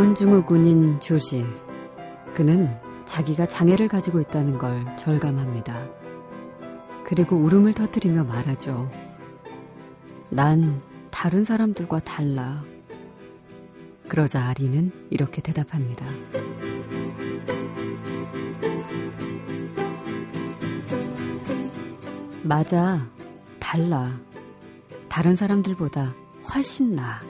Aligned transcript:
다운 0.00 0.14
증후군인 0.14 0.98
조지. 0.98 1.44
그는 2.34 2.70
자기가 3.04 3.44
장애를 3.44 3.86
가지고 3.86 4.18
있다는 4.22 4.56
걸 4.56 4.96
절감합니다. 4.96 5.86
그리고 7.04 7.36
울음을 7.36 7.74
터뜨리며 7.74 8.24
말하죠. 8.24 8.90
난 10.30 10.80
다른 11.10 11.44
사람들과 11.44 12.00
달라. 12.00 12.64
그러자 14.08 14.42
아리는 14.42 14.90
이렇게 15.10 15.42
대답합니다. 15.42 16.06
맞아. 22.42 23.06
달라. 23.58 24.18
다른 25.10 25.36
사람들보다 25.36 26.14
훨씬 26.54 26.96
나 26.96 27.20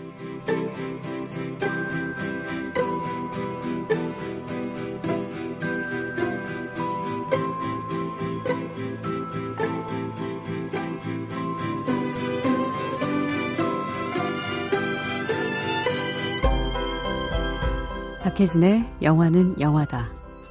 박혜진의 18.22 18.84
영화는 19.00 19.58
영화다. 19.60 20.10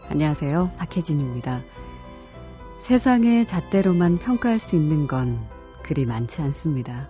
안녕하세요. 0.09 0.71
박혜진입니다. 0.77 1.61
세상의 2.79 3.45
잣대로만 3.45 4.17
평가할 4.17 4.57
수 4.57 4.75
있는 4.75 5.05
건 5.05 5.39
그리 5.83 6.07
많지 6.07 6.41
않습니다. 6.41 7.07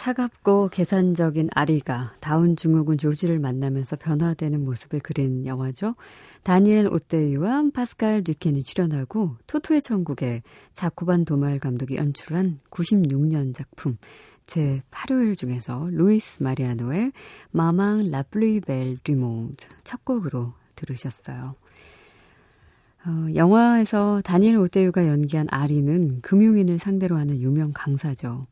차갑고 0.00 0.70
계산적인 0.72 1.50
아리가 1.54 2.14
다운 2.20 2.56
증후군 2.56 2.96
조지를 2.96 3.38
만나면서 3.38 3.96
변화되는 3.96 4.64
모습을 4.64 5.00
그린 5.00 5.44
영화죠. 5.44 5.94
다니엘 6.42 6.86
오떼유와 6.86 7.64
파스칼 7.74 8.24
듀켄이 8.24 8.62
출연하고 8.62 9.36
토토의 9.46 9.82
천국에 9.82 10.42
자코 10.72 11.03
반 11.03 11.26
도말 11.26 11.58
감독이 11.58 11.96
연출한 11.96 12.60
96년 12.70 13.54
작품 13.54 13.98
제 14.46 14.80
8요일 14.90 15.36
중에서 15.36 15.90
루이스 15.90 16.42
마리아노의 16.44 17.12
Maman 17.50 18.10
la 18.10 18.26
plus 18.26 18.59
belle 18.59 19.00
du 19.04 19.22
monde 19.22 19.66
첫 19.84 20.02
곡으로 20.06 20.54
들으셨어요. 20.76 21.56
어, 23.04 23.26
영화에서 23.34 24.22
다니엘 24.24 24.56
오떼유가 24.56 25.06
연기한 25.06 25.46
아리는 25.50 26.22
금융인을 26.22 26.78
상대로 26.78 27.16
하는 27.16 27.38
유명 27.38 27.72
강사죠. 27.74 28.44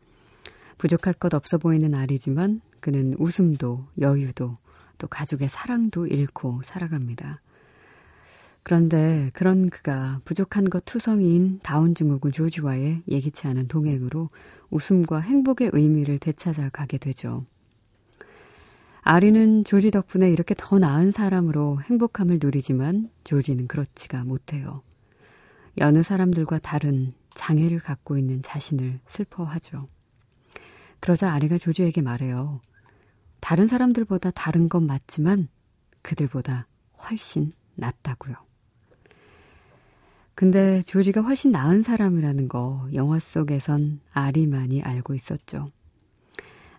부족할 0.79 1.15
것 1.15 1.35
없어 1.35 1.59
보이는 1.59 1.95
아리지만 1.95 2.61
그는 2.81 3.15
웃음도 3.19 3.87
여유도 4.01 4.57
또 4.97 5.07
가족의 5.07 5.49
사랑도 5.49 6.07
잃고 6.07 6.63
살아갑니다. 6.65 7.41
그런데 8.63 9.31
그런 9.33 9.71
그가 9.71 10.21
부족한 10.25 10.69
것 10.69 10.85
투성이인 10.85 11.61
다운 11.63 11.95
증후군 11.95 12.33
조지와의 12.33 13.03
예기치 13.09 13.47
않은 13.47 13.69
동행으로 13.69 14.31
웃음과 14.71 15.21
행복의 15.21 15.71
의미를 15.73 16.19
되찾아 16.19 16.69
가게 16.69 16.99
되죠. 16.99 17.45
아리는 19.01 19.65
조지 19.65 19.91
덕분에 19.91 20.31
이렇게 20.31 20.55
더 20.57 20.79
나은 20.79 21.13
사람으로 21.13 21.81
행복함을 21.81 22.41
누리지만 22.43 23.09
조지는 23.25 23.69
그렇지가 23.69 24.25
못해요. 24.25 24.83
여느 25.79 26.03
사람들과 26.03 26.59
다른 26.59 27.15
장애를 27.35 27.79
갖고 27.79 28.19
있는 28.19 28.43
자신을 28.43 29.01
슬퍼하죠. 29.09 29.87
그러자 31.01 31.33
아리가 31.33 31.59
조지에게 31.59 32.03
말해요. 32.03 32.61
다른 33.41 33.67
사람들보다 33.67 34.31
다른 34.33 34.69
건 34.69 34.87
맞지만 34.87 35.49
그들보다 36.03 36.67
훨씬 37.05 37.51
낫다고요. 37.77 38.35
근데 40.35 40.83
조지가 40.83 41.23
훨씬 41.23 41.51
나은 41.51 41.83
사람이라는 41.83 42.49
거 42.49 42.89
영화 42.95 43.19
속에선 43.19 44.01
아리만이 44.13 44.83
알고 44.83 45.15
있었죠. 45.15 45.67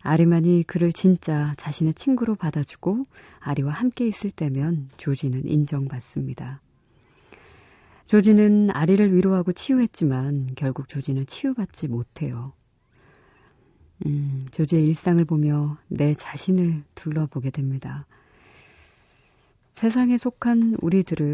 아리만이 0.01 0.63
그를 0.63 0.93
진짜 0.93 1.53
자신의 1.57 1.93
친구로 1.93 2.35
받아주고 2.35 3.03
아리와 3.39 3.73
함께 3.73 4.07
있을 4.07 4.31
때면 4.31 4.89
조지는 4.95 5.47
인정받습니다. 5.47 6.61
조지는 8.05 8.71
아리를 8.71 9.13
위로하고 9.13 9.51
치유했지만 9.51 10.51
결국 10.55 10.87
조지는 10.87 11.25
치유받지 11.25 11.89
못해요. 11.89 12.53
음, 14.05 14.45
조지의 14.51 14.87
일상을 14.87 15.23
보며 15.25 15.77
내 15.87 16.13
자신을 16.13 16.83
둘러보게 16.95 17.49
됩니다. 17.49 18.05
세상에 19.73 20.17
속한 20.17 20.77
우리들은 20.81 21.25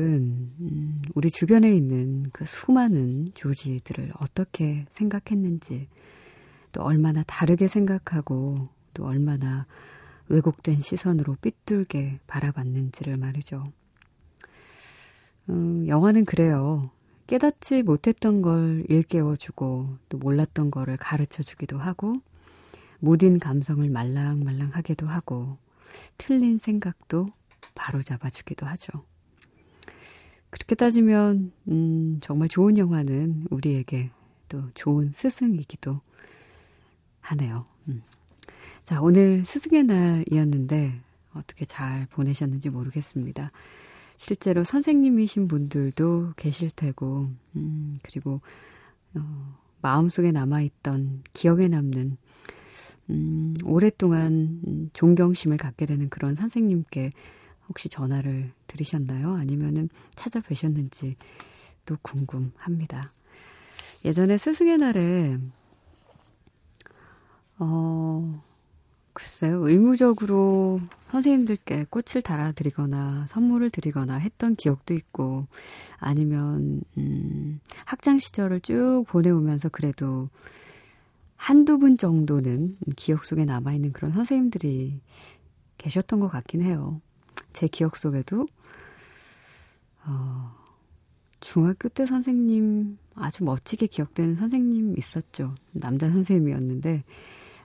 음, 0.59 1.01
우리 1.15 1.31
주변에 1.31 1.73
있는 1.75 2.29
그 2.31 2.45
수많은 2.45 3.29
조지들을 3.33 4.13
어떻게 4.19 4.85
생각했는지 4.89 5.87
또 6.71 6.83
얼마나 6.83 7.23
다르게 7.23 7.67
생각하고 7.67 8.67
또 8.93 9.05
얼마나 9.05 9.65
왜곡된 10.27 10.81
시선으로 10.81 11.37
삐뚤게 11.41 12.19
바라봤는지를 12.27 13.17
말이죠. 13.17 13.63
음, 15.49 15.87
영화는 15.87 16.25
그래요. 16.25 16.89
깨닫지 17.27 17.83
못했던 17.83 18.41
걸 18.41 18.85
일깨워주고 18.89 19.97
또 20.09 20.17
몰랐던 20.17 20.69
거를 20.69 20.97
가르쳐 20.97 21.41
주기도 21.41 21.77
하고 21.77 22.13
무딘 23.05 23.37
감성을 23.37 23.87
말랑말랑하게도 23.87 25.05
하고 25.05 25.59
틀린 26.17 26.57
생각도 26.57 27.27
바로 27.75 28.01
잡아주기도 28.01 28.65
하죠. 28.65 29.05
그렇게 30.49 30.73
따지면 30.73 31.51
음, 31.67 32.17
정말 32.21 32.47
좋은 32.47 32.79
영화는 32.79 33.45
우리에게 33.51 34.09
또 34.49 34.63
좋은 34.73 35.11
스승이기도 35.13 36.01
하네요. 37.21 37.67
음. 37.87 38.01
자, 38.83 38.99
오늘 39.01 39.45
스승의 39.45 39.83
날이었는데 39.83 40.99
어떻게 41.35 41.65
잘 41.65 42.07
보내셨는지 42.07 42.71
모르겠습니다. 42.71 43.51
실제로 44.17 44.63
선생님이신 44.63 45.47
분들도 45.47 46.33
계실 46.37 46.71
테고, 46.71 47.29
음, 47.57 47.99
그리고, 48.01 48.39
어, 49.13 49.57
마음속에 49.81 50.31
남아있던 50.31 51.23
기억에 51.33 51.67
남는 51.67 52.17
음, 53.09 53.53
오랫동안 53.63 54.89
존경심을 54.93 55.57
갖게 55.57 55.85
되는 55.85 56.09
그런 56.09 56.35
선생님께 56.35 57.11
혹시 57.67 57.89
전화를 57.89 58.51
들으셨나요? 58.67 59.33
아니면은 59.33 59.89
찾아뵈셨는지 60.15 61.15
또 61.85 61.97
궁금합니다. 62.01 63.11
예전에 64.03 64.37
스승의 64.37 64.77
날에, 64.77 65.37
어, 67.57 68.41
글쎄요, 69.13 69.67
의무적으로 69.67 70.79
선생님들께 71.11 71.85
꽃을 71.89 72.21
달아드리거나 72.21 73.27
선물을 73.27 73.69
드리거나 73.69 74.15
했던 74.15 74.55
기억도 74.55 74.93
있고, 74.93 75.47
아니면, 75.97 76.81
음, 76.97 77.61
학창 77.85 78.19
시절을 78.19 78.59
쭉 78.59 79.05
보내오면서 79.07 79.69
그래도 79.69 80.29
한두 81.35 81.77
분 81.77 81.97
정도는 81.97 82.77
기억 82.95 83.25
속에 83.25 83.45
남아있는 83.45 83.93
그런 83.93 84.11
선생님들이 84.11 84.99
계셨던 85.77 86.19
것 86.19 86.27
같긴 86.27 86.61
해요. 86.61 87.01
제 87.53 87.67
기억 87.67 87.97
속에도, 87.97 88.47
어, 90.05 90.55
중학교 91.39 91.89
때 91.89 92.05
선생님, 92.05 92.97
아주 93.13 93.43
멋지게 93.43 93.87
기억되는 93.87 94.35
선생님 94.35 94.97
있었죠. 94.97 95.55
남자 95.71 96.09
선생님이었는데, 96.09 97.03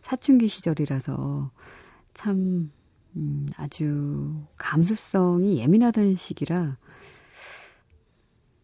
사춘기 0.03 0.49
시절이라서 0.49 1.51
참, 2.15 2.71
음, 3.17 3.47
아주 3.57 4.35
감수성이 4.57 5.59
예민하던 5.59 6.15
시기라, 6.17 6.77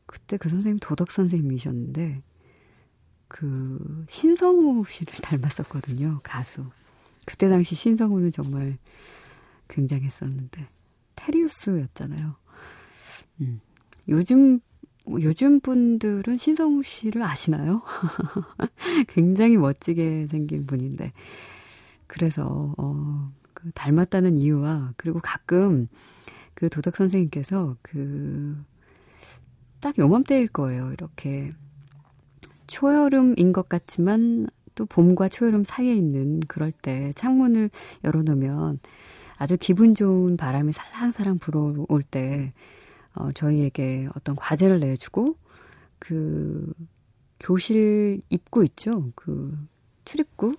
그때 0.06 0.36
그 0.36 0.48
선생님 0.48 0.78
도덕 0.80 1.10
선생님이셨는데, 1.10 2.22
그 3.36 4.04
신성우 4.08 4.84
씨를 4.88 5.14
닮았었거든요. 5.14 6.20
가수. 6.22 6.64
그때 7.24 7.48
당시 7.48 7.74
신성우는 7.74 8.32
정말 8.32 8.78
굉장했었는데 9.68 10.68
테리우스였잖아요. 11.16 12.34
음. 13.40 13.60
요즘 14.08 14.60
요즘 15.08 15.60
분들은 15.60 16.36
신성우 16.36 16.82
씨를 16.82 17.22
아시나요? 17.22 17.82
굉장히 19.08 19.56
멋지게 19.56 20.28
생긴 20.28 20.66
분인데 20.66 21.12
그래서 22.06 22.74
어, 22.78 23.32
그 23.52 23.70
닮았다는 23.72 24.38
이유와 24.38 24.94
그리고 24.96 25.20
가끔 25.22 25.88
그 26.54 26.68
도덕 26.68 26.96
선생님께서 26.96 27.76
그 27.82 28.64
딱 29.80 29.96
요맘때일 29.98 30.48
거예요. 30.48 30.92
이렇게 30.92 31.52
초여름인 32.66 33.52
것 33.52 33.68
같지만 33.68 34.48
또 34.74 34.86
봄과 34.86 35.28
초여름 35.28 35.64
사이에 35.64 35.94
있는 35.94 36.40
그럴 36.48 36.70
때 36.70 37.12
창문을 37.16 37.70
열어놓으면 38.04 38.78
아주 39.38 39.56
기분 39.58 39.94
좋은 39.94 40.36
바람이 40.36 40.72
살랑살랑 40.72 41.38
불어올 41.38 42.02
때 42.10 42.52
어, 43.14 43.32
저희에게 43.32 44.08
어떤 44.14 44.36
과제를 44.36 44.80
내주고 44.80 45.36
그 45.98 46.72
교실 47.40 48.20
입구 48.28 48.64
있죠. 48.64 49.10
그 49.14 49.56
출입구 50.04 50.52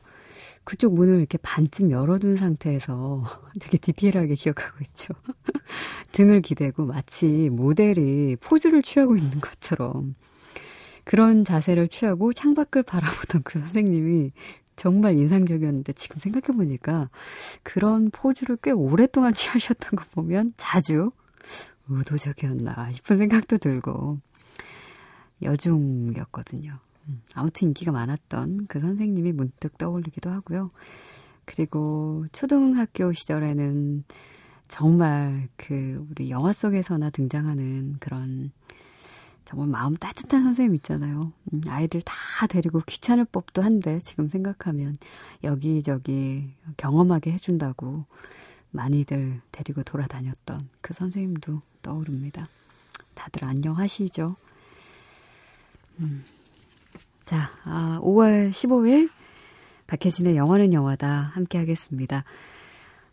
그쪽 0.63 0.93
문을 0.93 1.19
이렇게 1.19 1.37
반쯤 1.37 1.91
열어둔 1.91 2.35
상태에서 2.35 3.23
되게 3.59 3.77
디테일하게 3.77 4.35
기억하고 4.35 4.77
있죠. 4.81 5.13
등을 6.11 6.41
기대고 6.41 6.85
마치 6.85 7.49
모델이 7.49 8.35
포즈를 8.39 8.81
취하고 8.81 9.15
있는 9.15 9.39
것처럼 9.39 10.15
그런 11.07 11.45
자세를 11.45 11.87
취하고 11.87 12.33
창밖을 12.33 12.83
바라보던 12.83 13.43
그 13.43 13.59
선생님이 13.59 14.33
정말 14.75 15.17
인상적이었는데 15.17 15.93
지금 15.93 16.19
생각해보니까 16.19 17.09
그런 17.63 18.09
포즈를 18.11 18.57
꽤 18.61 18.71
오랫동안 18.71 19.33
취하셨던 19.33 19.91
거 19.91 20.03
보면 20.11 20.53
자주 20.57 21.11
의도적이었나 21.87 22.91
싶은 22.91 23.19
생각도 23.19 23.57
들고 23.57 24.19
여중이었거든요. 25.41 26.77
음, 27.07 27.21
아무튼 27.33 27.69
인기가 27.69 27.93
많았던 27.93 28.67
그 28.67 28.81
선생님이 28.81 29.31
문득 29.31 29.77
떠올리기도 29.77 30.29
하고요. 30.29 30.71
그리고 31.45 32.25
초등학교 32.33 33.13
시절에는 33.13 34.03
정말 34.67 35.47
그 35.55 36.05
우리 36.11 36.29
영화 36.31 36.51
속에서나 36.51 37.11
등장하는 37.11 37.95
그런 38.01 38.51
정말 39.47 39.69
마음 39.69 39.95
따뜻한 39.95 40.43
선생님 40.43 40.75
있잖아요. 40.75 41.31
음, 41.53 41.61
아이들 41.69 42.01
다 42.01 42.13
데리고 42.47 42.81
귀찮을 42.85 43.23
법도 43.23 43.61
한데 43.61 44.01
지금 44.01 44.27
생각하면 44.27 44.97
여기저기 45.41 46.49
경험하게 46.75 47.31
해준다고 47.31 48.03
많이들 48.71 49.39
데리고 49.53 49.83
돌아다녔던 49.83 50.67
그 50.81 50.93
선생님도 50.93 51.61
떠오릅니다. 51.81 52.45
다들 53.13 53.45
안녕하시죠? 53.45 54.35
음. 56.01 56.25
자, 57.23 57.49
아, 57.63 58.01
5월 58.03 58.51
15일 58.51 59.09
박혜진의 59.87 60.35
영화는 60.35 60.73
영화다 60.73 61.07
함께 61.07 61.57
하겠습니다. 61.57 62.25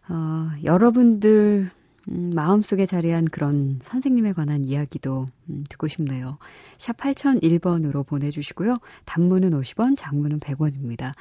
어, 0.09 0.51
여러분들 0.65 1.71
음, 2.09 2.33
마음속에 2.35 2.87
자리한 2.87 3.27
그런 3.27 3.79
선생님에 3.83 4.33
관한 4.33 4.65
이야기도 4.65 5.27
음, 5.49 5.65
듣고 5.69 5.89
싶네요. 5.89 6.39
샵 6.77 6.97
8001번으로 6.97 8.07
보내주시고요. 8.07 8.77
단문은 9.05 9.51
50원, 9.51 9.97
장문은 9.97 10.41
100원입니다. 10.41 11.13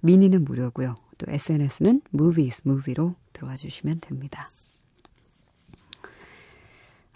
미니는 0.00 0.44
무료고요. 0.44 0.96
또 1.18 1.30
SNS는 1.30 2.02
movies, 2.12 2.62
movie로 2.66 3.14
들어와 3.32 3.56
주시면 3.56 4.00
됩니다. 4.00 4.48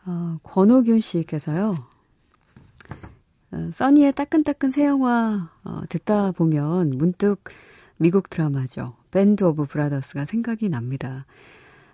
어, 0.07 0.39
권호균 0.45 1.01
씨께서요. 1.01 1.75
어, 3.51 3.71
써니의 3.73 4.13
따끈따끈 4.13 4.71
새 4.71 4.87
영화 4.87 5.51
어, 5.65 5.81
듣다 5.89 6.31
보면 6.33 6.91
문득 6.91 7.43
미국 7.97 8.31
드라마죠. 8.31 8.95
밴드 9.11 9.43
오브 9.43 9.67
브라더스가 9.67 10.25
생각이 10.25 10.69
납니다. 10.69 11.27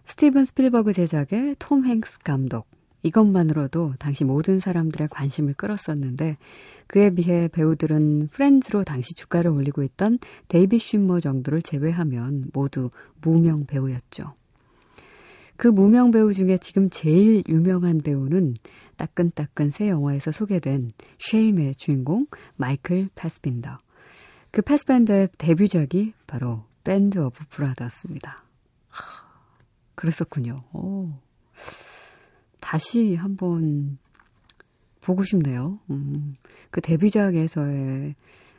스티븐 0.07 0.45
스필버그 0.45 0.93
제작의 0.93 1.57
톰 1.59 1.85
행크스 1.85 2.19
감독. 2.19 2.67
이것만으로도 3.03 3.95
당시 3.99 4.25
모든 4.25 4.61
사람들의 4.61 5.09
관심을 5.09 5.55
끌었었는데 5.55 6.37
그에 6.87 7.11
비해 7.11 7.49
배우들은 7.49 8.29
프렌즈로 8.29 8.85
당시 8.85 9.15
주가를 9.15 9.51
올리고 9.51 9.83
있던 9.83 10.19
데이빗 10.49 10.79
쉼머 10.79 11.21
정도를 11.21 11.63
제외하면 11.63 12.51
모두 12.53 12.91
무명 13.21 13.67
배우였죠. 13.67 14.35
그 15.57 15.69
무명 15.69 16.11
배우 16.11 16.33
중에 16.33 16.59
지금 16.59 16.91
제일 16.91 17.43
유명한 17.49 17.99
배우는 17.99 18.57
따끈따끈 18.97 19.71
새 19.71 19.89
영화에서 19.89 20.33
소개된 20.33 20.91
쉐임의 21.19 21.75
주인공 21.77 22.27
마이클 22.57 23.09
패스밴더. 23.15 23.79
그 24.51 24.63
패스밴더의 24.63 25.29
데뷔작이 25.39 26.15
바로 26.27 26.65
밴드 26.85 27.19
오브 27.19 27.45
브라더스입니다. 27.49 28.45
그랬었군요. 30.03 30.57
오. 30.73 31.11
다시 32.61 33.15
한번 33.15 33.99
보고 35.01 35.23
싶네요. 35.23 35.79
음, 35.91 36.35
그 36.73 36.81
데뷔작에서의 36.81 38.17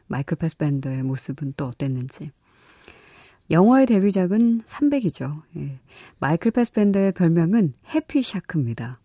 마이클 0.07 0.37
패스밴더의 0.37 1.03
모습은 1.03 1.55
또 1.57 1.65
어땠는지. 1.65 2.31
영화의 3.51 3.87
데뷔작은 3.87 4.61
300이죠. 4.61 5.41
예. 5.57 5.79
마이클 6.17 6.51
패스밴더의 6.51 7.11
별명은 7.11 7.73
Happy 7.93 8.23
Shark입니다. 8.23 9.01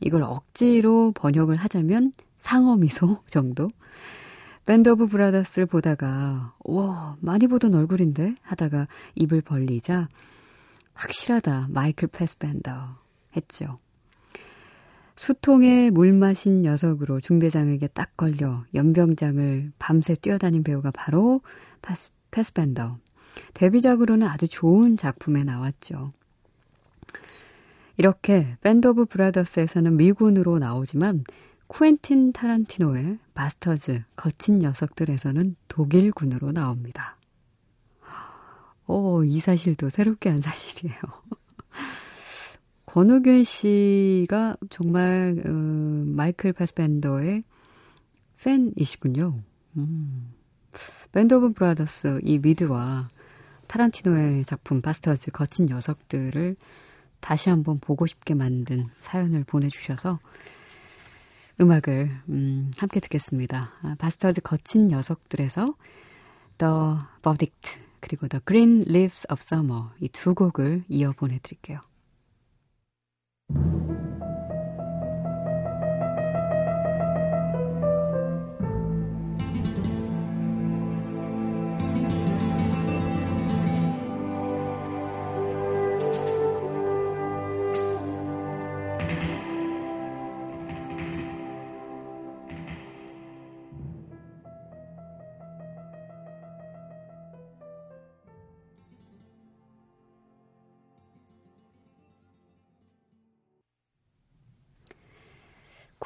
이걸 0.00 0.24
억지로 0.24 1.12
번역을 1.12 1.54
하자면 1.54 2.12
상어 2.38 2.76
미소 2.76 3.22
정도? 3.30 3.68
밴드 4.66 4.88
오브 4.88 5.06
브라더스를 5.06 5.66
보다가 5.66 6.54
와 6.64 7.16
많이 7.20 7.46
보던 7.46 7.74
얼굴인데 7.74 8.34
하다가 8.42 8.88
입을 9.14 9.42
벌리자 9.42 10.08
확실하다 10.98 11.68
마이클 11.70 12.08
패스밴더 12.08 12.98
했죠. 13.36 13.78
수통에 15.16 15.90
물 15.90 16.12
마신 16.12 16.62
녀석으로 16.62 17.20
중대장에게 17.20 17.88
딱 17.88 18.16
걸려 18.16 18.64
연병장을 18.74 19.72
밤새 19.78 20.14
뛰어다닌 20.14 20.62
배우가 20.62 20.90
바로 20.92 21.40
패스, 21.82 22.10
패스밴더. 22.30 22.98
데뷔작으로는 23.54 24.26
아주 24.26 24.48
좋은 24.48 24.96
작품에 24.96 25.44
나왔죠. 25.44 26.12
이렇게 27.96 28.56
밴드 28.60 28.86
오브 28.88 29.06
브라더스에서는 29.06 29.96
미군으로 29.96 30.58
나오지만 30.58 31.24
쿠엔틴 31.66 32.32
타란티노의 32.32 33.18
바스터즈 33.34 34.02
거친 34.16 34.60
녀석들에서는 34.60 35.56
독일군으로 35.68 36.52
나옵니다. 36.52 37.17
오, 38.88 39.22
이 39.22 39.38
사실도 39.38 39.90
새롭게 39.90 40.30
안 40.30 40.40
사실이에요. 40.40 40.98
권우균 42.86 43.44
씨가 43.44 44.56
정말 44.70 45.42
어, 45.46 45.50
마이클 45.50 46.54
파스밴더의 46.54 47.44
팬이시군요. 48.42 49.42
음. 49.76 50.32
밴드 51.12 51.34
오브 51.34 51.52
브라더스 51.52 52.20
이 52.22 52.38
미드와 52.38 53.08
타란티노의 53.66 54.44
작품 54.44 54.80
바스터즈 54.80 55.32
거친 55.32 55.66
녀석들을 55.66 56.56
다시 57.20 57.50
한번 57.50 57.80
보고 57.80 58.06
싶게 58.06 58.34
만든 58.34 58.86
사연을 59.00 59.44
보내주셔서 59.44 60.18
음악을 61.60 62.10
음, 62.30 62.70
함께 62.78 63.00
듣겠습니다. 63.00 63.72
아, 63.82 63.96
바스터즈 63.98 64.40
거친 64.40 64.88
녀석들에서 64.88 65.74
The 66.56 66.72
Verdict 67.22 67.87
그리고 68.00 68.28
The 68.28 68.40
Green 68.46 68.84
Leaves 68.88 69.26
of 69.30 69.40
Summer 69.42 69.90
이 70.00 70.08
두 70.08 70.34
곡을 70.34 70.84
이어 70.88 71.12
보내드릴게요. 71.12 71.80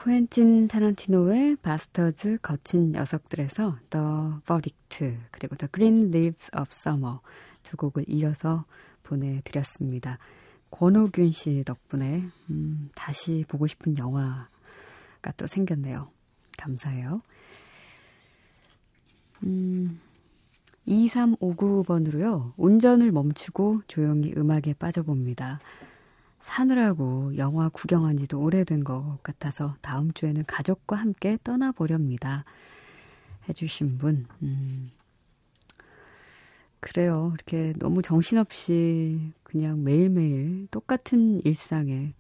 쿠엔틴 0.02 0.66
타란티노의 0.66 1.58
바스터즈 1.62 2.38
거친 2.42 2.90
녀석들에서 2.90 3.76
The 3.88 4.04
Verdict 4.44 5.16
그리고 5.30 5.54
The 5.54 5.68
Green 5.72 6.08
Leaves 6.08 6.50
of 6.56 6.70
Summer 6.72 7.18
두 7.62 7.76
곡을 7.76 8.06
이어서 8.08 8.64
보내드렸습니다. 9.04 10.18
권호균 10.72 11.30
씨 11.30 11.62
덕분에 11.64 12.20
음, 12.50 12.90
다시 12.96 13.44
보고 13.46 13.68
싶은 13.68 13.96
영화가 13.96 15.30
또 15.36 15.46
생겼네요. 15.46 16.08
감사해요. 16.58 17.22
음, 19.44 20.00
2359번으로요. 20.88 22.54
운전을 22.56 23.12
멈추고 23.12 23.82
조용히 23.86 24.34
음악에 24.36 24.74
빠져봅니다. 24.74 25.60
사느라고 26.42 27.36
영화 27.36 27.68
구경한 27.68 28.16
지도 28.18 28.40
오래된 28.42 28.82
것 28.82 29.20
같아서 29.22 29.76
다음 29.80 30.12
주에는 30.12 30.44
가족과 30.44 30.96
함께 30.96 31.38
떠나보렵니다. 31.44 32.44
해주신 33.48 33.98
분, 33.98 34.26
음. 34.42 34.90
그래요. 36.80 37.30
이렇게 37.34 37.72
너무 37.78 38.02
정신없이 38.02 39.32
그냥 39.44 39.84
매일매일 39.84 40.66
똑같은 40.72 41.40
일상에, 41.44 42.12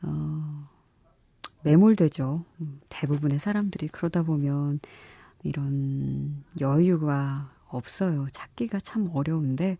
어, 0.00 0.66
매몰되죠. 1.64 2.46
대부분의 2.88 3.40
사람들이 3.40 3.88
그러다 3.88 4.22
보면 4.22 4.80
이런 5.42 6.44
여유가 6.60 7.50
없어요. 7.68 8.26
찾기가 8.32 8.80
참 8.80 9.10
어려운데, 9.12 9.76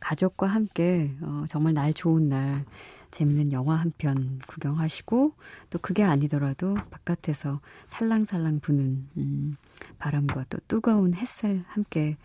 가족과 0.00 0.46
함께 0.46 1.14
어, 1.22 1.44
정말 1.48 1.74
날 1.74 1.92
좋은 1.94 2.28
날 2.28 2.64
재밌는 3.10 3.52
영화 3.52 3.76
한 3.76 3.92
편 3.96 4.40
구경하시고 4.48 5.34
또 5.70 5.78
그게 5.78 6.02
아니더라도 6.02 6.74
바깥에서 6.90 7.60
살랑살랑 7.86 8.60
부는 8.60 9.08
음, 9.18 9.56
바람과 9.98 10.46
또 10.50 10.58
뜨거운 10.68 11.14
햇살 11.14 11.64
함께 11.68 12.16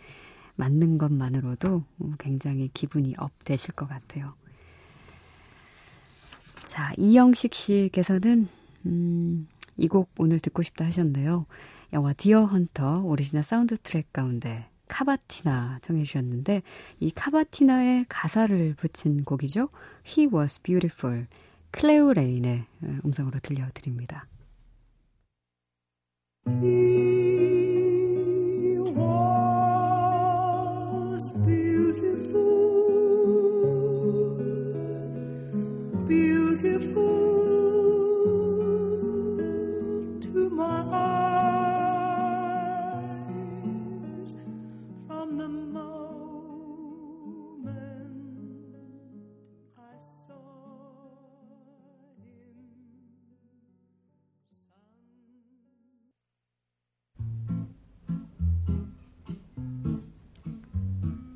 맞는 0.55 0.97
것만으로도 0.97 1.83
굉장히 2.17 2.69
기분이 2.73 3.13
up 3.17 3.31
되실 3.45 3.71
것 3.73 3.87
같아요. 3.87 4.33
자, 6.67 6.91
이영식 6.97 7.53
씨께서는 7.53 8.47
음, 8.85 9.47
이 9.77 9.87
곡 9.87 10.09
오늘 10.17 10.39
듣고 10.39 10.61
싶다 10.63 10.85
하셨는데요. 10.85 11.45
영화 11.93 12.13
디어 12.13 12.45
헌터 12.45 13.03
오리지널 13.03 13.43
사운드 13.43 13.77
트랙 13.77 14.11
가운데 14.11 14.67
카바티나 14.89 15.79
정해 15.81 16.03
주셨는데 16.03 16.61
이 16.99 17.11
카바티나의 17.11 18.07
가사를 18.09 18.73
붙인 18.75 19.23
곡이죠. 19.23 19.69
He 20.05 20.27
was 20.33 20.61
beautiful. 20.61 21.27
클레오 21.71 22.13
레인의 22.13 22.65
음성으로 23.05 23.39
들려드립니다. 23.39 24.27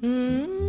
Mm-hmm. 0.04 0.62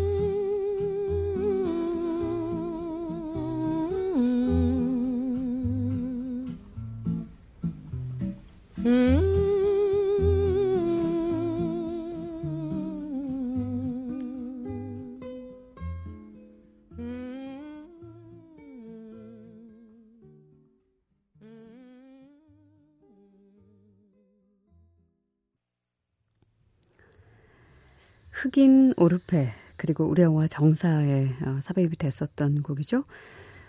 흑인 28.45 28.93
오르페 28.99 29.55
그리고 29.79 30.05
우리 30.05 30.21
영화 30.21 30.47
정사에 30.47 31.31
어, 31.47 31.59
삽입이 31.63 31.97
됐었던 31.97 32.63
곡이죠. 32.63 33.05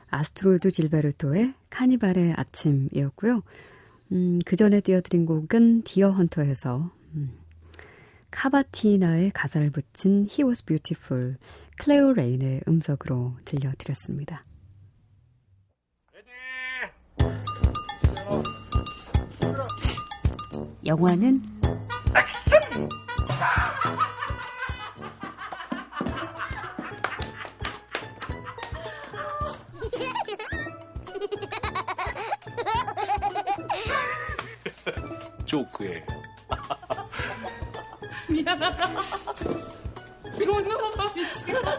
아스트루드 0.10 0.70
질베르토의 0.70 1.54
카니발의 1.70 2.34
아침이었고요. 2.36 3.42
음, 4.12 4.40
그 4.46 4.58
전에 4.58 4.82
띄워드린 4.82 5.26
곡은 5.26 5.84
디어 5.84 6.12
헌터에서 6.12 6.92
음, 7.14 7.32
카바티나의 8.32 9.32
가사를 9.32 9.70
붙인 9.70 10.28
He 10.30 10.44
Was 10.44 10.66
Beautiful 10.66 11.38
클레오 11.80 12.12
레인의 12.12 12.64
음성으로 12.68 13.38
들려드렸습니다. 13.46 14.44
영화는 20.86 21.42
조크에. 35.56 36.06
미안하다. 38.28 38.88
놈아 40.68 41.14
미치겠다. 41.16 41.72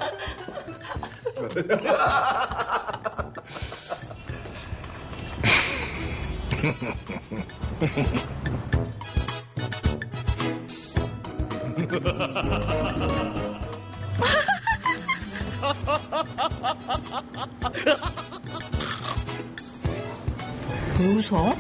웃어? 20.99 21.55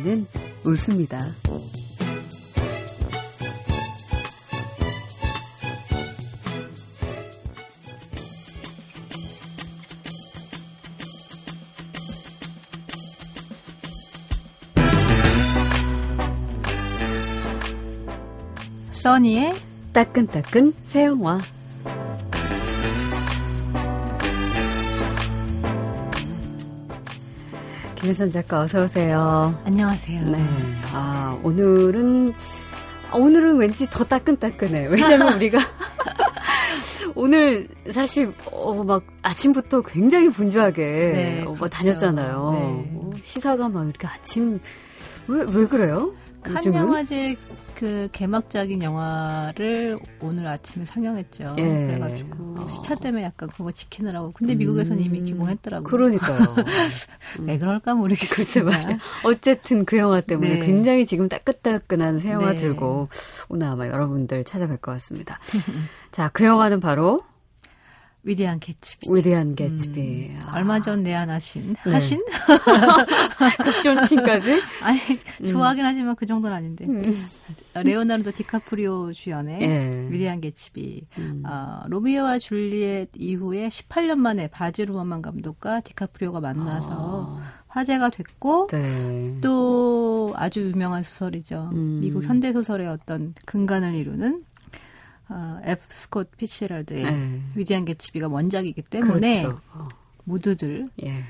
영화는 0.00 0.26
웃습니다. 0.64 1.26
써니의 18.90 19.54
따끈따끈 19.92 20.74
새 20.84 21.04
영화 21.04 21.40
김혜선 28.10 28.32
작가 28.32 28.62
어서 28.62 28.82
오세요. 28.82 29.56
안녕하세요. 29.64 30.30
네. 30.30 30.44
아, 30.92 31.38
오늘은 31.44 32.34
오늘은 33.14 33.56
왠지 33.58 33.88
더 33.88 34.02
따끈따끈해. 34.02 34.88
왜냐면 34.88 35.34
우리가 35.34 35.58
오늘 37.14 37.68
사실 37.92 38.32
어, 38.50 38.82
막 38.82 39.04
아침부터 39.22 39.82
굉장히 39.82 40.28
분주하게 40.28 40.82
네, 40.82 41.44
어, 41.46 41.54
그렇죠. 41.54 41.68
다녔잖아요. 41.68 42.50
네. 42.52 42.90
어, 42.96 43.10
시사가 43.22 43.68
막 43.68 43.84
이렇게 43.88 44.08
아침 44.08 44.58
왜 45.28 45.44
왜 45.44 45.66
그래요? 45.66 46.12
칸 46.42 46.74
영화제 46.74 47.36
그 47.74 48.08
개막작인 48.12 48.82
영화를 48.82 49.98
오늘 50.20 50.46
아침에 50.46 50.84
상영했죠. 50.84 51.56
예. 51.58 51.62
그래가지고 51.62 52.56
어. 52.58 52.68
시차 52.68 52.94
때문에 52.94 53.24
약간 53.24 53.48
그거 53.48 53.72
지키느라고. 53.72 54.32
근데 54.32 54.54
미국에서는 54.54 55.00
음. 55.00 55.02
이미 55.02 55.22
개봉했더라고요. 55.24 55.88
그러니까요. 55.88 56.56
왜 57.40 57.58
그럴까 57.58 57.94
모르겠어요. 57.94 58.66
어쨌든 59.24 59.86
그 59.86 59.96
영화 59.96 60.20
때문에 60.20 60.58
네. 60.58 60.66
굉장히 60.66 61.06
지금 61.06 61.30
따끈따끈한 61.30 62.18
새 62.18 62.32
영화 62.32 62.52
네. 62.52 62.58
들고 62.58 63.08
오늘 63.48 63.66
아마 63.68 63.86
여러분들 63.86 64.44
찾아뵐 64.44 64.82
것 64.82 64.92
같습니다. 64.92 65.38
자, 66.12 66.28
그 66.34 66.44
영화는 66.44 66.80
바로 66.80 67.20
위대한 68.22 68.60
개츠비. 68.60 69.08
위대한 69.10 69.54
개츠비. 69.54 70.28
음, 70.30 70.40
아. 70.46 70.56
얼마 70.56 70.80
전 70.80 71.02
내한하신 71.02 71.74
네. 71.84 71.90
하신 71.90 72.22
극존칭까지? 73.64 74.60
아니 74.84 74.98
음. 75.40 75.46
좋아하긴 75.46 75.84
하지만 75.84 76.16
그 76.16 76.26
정도는 76.26 76.56
아닌데. 76.56 76.84
음. 76.86 77.00
레오나르도 77.82 78.32
디카프리오 78.32 79.12
주연의 79.12 79.58
네. 79.58 80.06
위대한 80.10 80.40
개츠비. 80.40 81.06
음. 81.18 81.42
어, 81.46 81.82
로미오와 81.88 82.38
줄리엣 82.38 83.10
이후에 83.16 83.68
18년 83.68 84.16
만에 84.16 84.48
바즈 84.48 84.84
루어만 84.84 85.22
감독과 85.22 85.80
디카프리오가 85.80 86.40
만나서 86.40 87.38
아. 87.40 87.60
화제가 87.68 88.10
됐고 88.10 88.66
네. 88.72 89.38
또 89.40 90.34
아주 90.36 90.60
유명한 90.60 91.02
소설이죠. 91.02 91.70
음. 91.72 92.00
미국 92.02 92.24
현대 92.24 92.52
소설의 92.52 92.88
어떤 92.88 93.34
근간을 93.46 93.94
이루는 93.94 94.44
어, 95.30 95.60
F. 95.64 95.82
스콧 95.94 96.36
피츠제럴드의 96.36 97.04
네. 97.04 97.42
위대한 97.54 97.84
개츠비가 97.84 98.28
원작이기 98.28 98.82
때문에 98.82 99.42
그렇죠. 99.42 99.60
어. 99.72 99.88
모두들 100.24 100.86
예. 101.04 101.24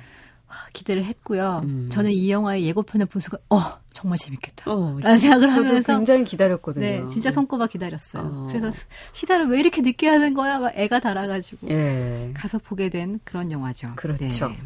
기대를 0.73 1.05
했고요. 1.05 1.61
음. 1.65 1.89
저는 1.93 2.11
이 2.11 2.31
영화의 2.31 2.65
예고편을 2.67 3.07
본 3.07 3.21
순간, 3.21 3.41
어, 3.51 3.61
정말 3.93 4.19
재밌겠다. 4.19 4.71
어, 4.73 4.99
라는 5.01 5.17
생각을 5.17 5.53
하면서. 5.53 5.97
굉장히 5.97 6.25
기다렸거든요. 6.25 6.85
네, 6.85 7.05
진짜 7.09 7.31
손꼽아 7.31 7.69
기다렸어요. 7.69 8.23
어. 8.25 8.47
그래서 8.49 8.71
시사를 9.13 9.47
왜 9.49 9.61
이렇게 9.61 9.81
늦게 9.81 10.09
하는 10.09 10.35
거야? 10.35 10.59
막 10.59 10.73
애가 10.75 10.99
달아가지고. 11.01 11.69
예. 11.71 12.33
가서 12.35 12.59
보게 12.59 12.89
된 12.89 13.21
그런 13.23 13.53
영화죠. 13.53 13.93
그렇죠. 13.95 14.49
네. 14.49 14.57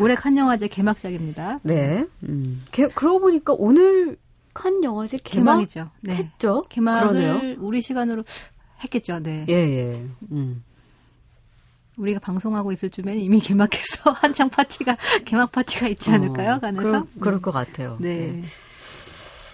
올해 0.00 0.14
칸 0.14 0.36
영화제 0.38 0.66
개막작입니다. 0.68 1.60
네. 1.62 2.06
음. 2.22 2.62
개, 2.72 2.88
그러고 2.88 3.20
보니까 3.20 3.54
오늘 3.58 4.16
칸 4.54 4.82
영화제 4.82 5.18
개막 5.22 5.56
개막이죠. 5.56 5.90
네. 6.02 6.14
했죠. 6.14 6.64
개막을 6.70 7.12
그러네요. 7.12 7.56
우리 7.58 7.80
시간으로 7.82 8.24
했겠죠. 8.82 9.20
네. 9.20 9.46
예, 9.48 9.54
예. 9.54 10.06
음. 10.32 10.64
우리가 11.96 12.18
방송하고 12.18 12.72
있을 12.72 12.90
쯤에는 12.90 13.20
이미 13.20 13.38
개막해서 13.38 14.10
한창 14.18 14.50
파티가 14.50 14.96
개막 15.24 15.52
파티가 15.52 15.88
있지 15.88 16.10
어, 16.10 16.14
않을까요? 16.14 16.58
칸에서 16.60 16.82
그럴, 16.82 17.04
그럴 17.20 17.42
것 17.42 17.52
같아요. 17.52 17.96
네. 18.00 18.18
네. 18.18 18.44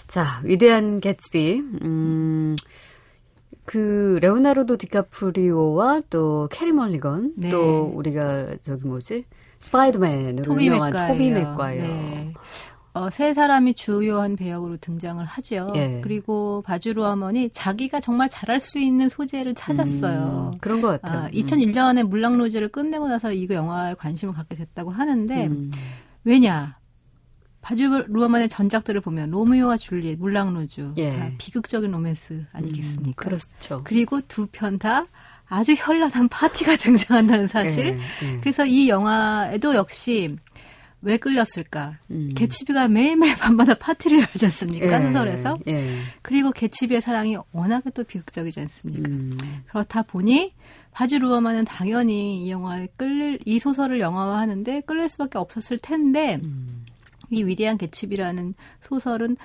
자, 0.06 0.40
위대한 0.42 1.00
개츠비. 1.00 1.60
음. 1.82 2.56
그 3.64 4.18
레오나르도 4.20 4.78
디카프리오와 4.78 6.02
또 6.10 6.48
캐리 6.50 6.72
멀리건 6.72 7.34
네. 7.36 7.50
또 7.50 7.84
우리가 7.94 8.56
저기 8.62 8.88
뭐지 8.88 9.24
스파이더맨으로 9.60 10.60
유명한 10.60 10.92
맥과이어. 10.92 11.12
토비 11.12 11.30
맥과이어. 11.30 11.82
네. 11.82 12.34
어, 13.00 13.10
세 13.10 13.32
사람이 13.32 13.74
주요한 13.74 14.36
배역으로 14.36 14.76
등장을 14.76 15.24
하죠. 15.24 15.72
예. 15.76 16.00
그리고 16.02 16.62
바즈 16.66 17.04
루어만이 17.04 17.48
자기가 17.50 18.00
정말 18.00 18.28
잘할 18.28 18.60
수 18.60 18.78
있는 18.78 19.08
소재를 19.08 19.54
찾았어요. 19.54 20.50
음, 20.54 20.58
그런 20.60 20.80
것 20.80 21.00
같아요. 21.00 21.26
아, 21.26 21.30
2001년에 21.30 22.02
물랑 22.02 22.36
루즈를 22.36 22.68
끝내고 22.68 23.08
나서 23.08 23.32
이거 23.32 23.54
영화에 23.54 23.94
관심을 23.94 24.34
갖게 24.34 24.54
됐다고 24.56 24.90
하는데 24.90 25.46
음. 25.46 25.70
왜냐? 26.24 26.74
바즈 27.62 28.24
루어만의 28.24 28.48
전작들을 28.48 29.00
보면 29.02 29.30
로미오와 29.30 29.76
줄리엣, 29.76 30.18
물랑 30.18 30.54
루즈 30.54 30.92
예. 30.96 31.10
다 31.10 31.30
비극적인 31.38 31.90
로맨스 31.90 32.46
아니겠습니까? 32.52 33.10
음, 33.10 33.14
그렇죠. 33.14 33.80
그리고 33.84 34.20
두 34.22 34.46
편 34.46 34.78
다 34.78 35.04
아주 35.46 35.72
현란한 35.76 36.28
파티가 36.28 36.76
등장한다는 36.80 37.46
사실. 37.48 37.86
예, 37.86 37.92
예. 38.34 38.40
그래서 38.40 38.64
이 38.64 38.88
영화에도 38.88 39.74
역시 39.74 40.36
왜 41.02 41.16
끌렸을까? 41.16 41.98
음. 42.10 42.32
개츠비가 42.34 42.88
매일매일 42.88 43.34
밤마다 43.36 43.74
파티를 43.74 44.18
열지 44.18 44.44
않습니까? 44.46 45.02
예, 45.02 45.06
소설에서. 45.06 45.58
예. 45.66 45.96
그리고 46.22 46.50
개츠비의 46.50 47.00
사랑이 47.00 47.36
워낙에 47.52 47.90
또 47.94 48.04
비극적이지 48.04 48.60
않습니까? 48.60 49.08
음. 49.08 49.38
그렇다 49.68 50.02
보니 50.02 50.54
바즈 50.92 51.18
루어만은 51.18 51.64
당연히 51.64 52.44
이 52.44 52.50
영화에 52.50 52.88
끌릴 52.96 53.38
이 53.44 53.58
소설을 53.58 54.00
영화화하는데 54.00 54.82
끌릴 54.82 55.08
수밖에 55.08 55.38
없었을 55.38 55.78
텐데 55.78 56.38
음. 56.42 56.84
이 57.30 57.44
위대한 57.44 57.78
개츠비라는 57.78 58.54
소설은 58.80 59.36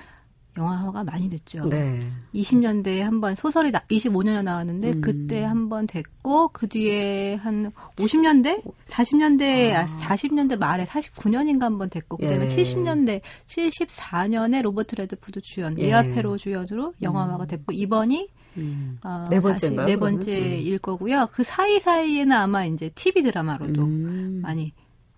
영화화가 0.56 1.04
많이 1.04 1.28
됐죠. 1.28 1.68
네. 1.68 2.00
20년대에 2.34 3.00
한 3.00 3.20
번 3.20 3.34
소설이 3.34 3.72
25년에 3.72 4.42
나왔는데 4.42 4.92
음. 4.92 5.00
그때 5.00 5.42
한 5.44 5.68
번 5.68 5.86
됐고 5.86 6.50
그 6.52 6.68
뒤에 6.68 7.34
한 7.36 7.72
50년대, 7.96 8.62
40년대, 8.86 9.72
아. 9.74 9.84
40년대 9.86 10.58
말에 10.58 10.84
49년인가 10.84 11.62
한 11.62 11.78
번 11.78 11.90
됐고 11.90 12.16
그다음에 12.18 12.44
예. 12.44 12.48
70년대, 12.48 13.20
74년에 13.46 14.62
로버트 14.62 14.94
레드포드 14.96 15.40
주연, 15.40 15.78
예. 15.78 15.86
미아 15.86 16.05
패로 16.05 16.36
주연으로 16.38 16.94
영화화가 17.02 17.44
음. 17.44 17.46
됐고 17.48 17.72
이번이 17.72 18.28
음. 18.58 18.98
어, 19.04 19.26
네 19.28 19.40
번째인가요? 19.40 19.86
네 19.86 19.96
번째일 19.96 20.72
음. 20.72 20.78
거고요. 20.80 21.28
그 21.32 21.42
사이 21.44 21.78
사이에는 21.80 22.34
아마 22.34 22.64
이제 22.64 22.90
TV 22.94 23.22
드라마로도 23.22 23.82
음. 23.82 24.40
많이 24.42 24.72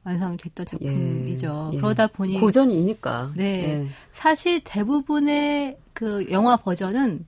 완성이 0.09 0.37
됐던 0.39 0.67
작품이죠. 0.67 1.71
예, 1.73 1.77
예. 1.77 1.81
그러다 1.81 2.07
보니 2.07 2.41
고전이니까. 2.41 3.33
네, 3.37 3.45
예. 3.85 3.89
사실 4.13 4.61
대부분의 4.65 5.79
그 5.93 6.27
영화 6.31 6.57
버전은 6.57 7.27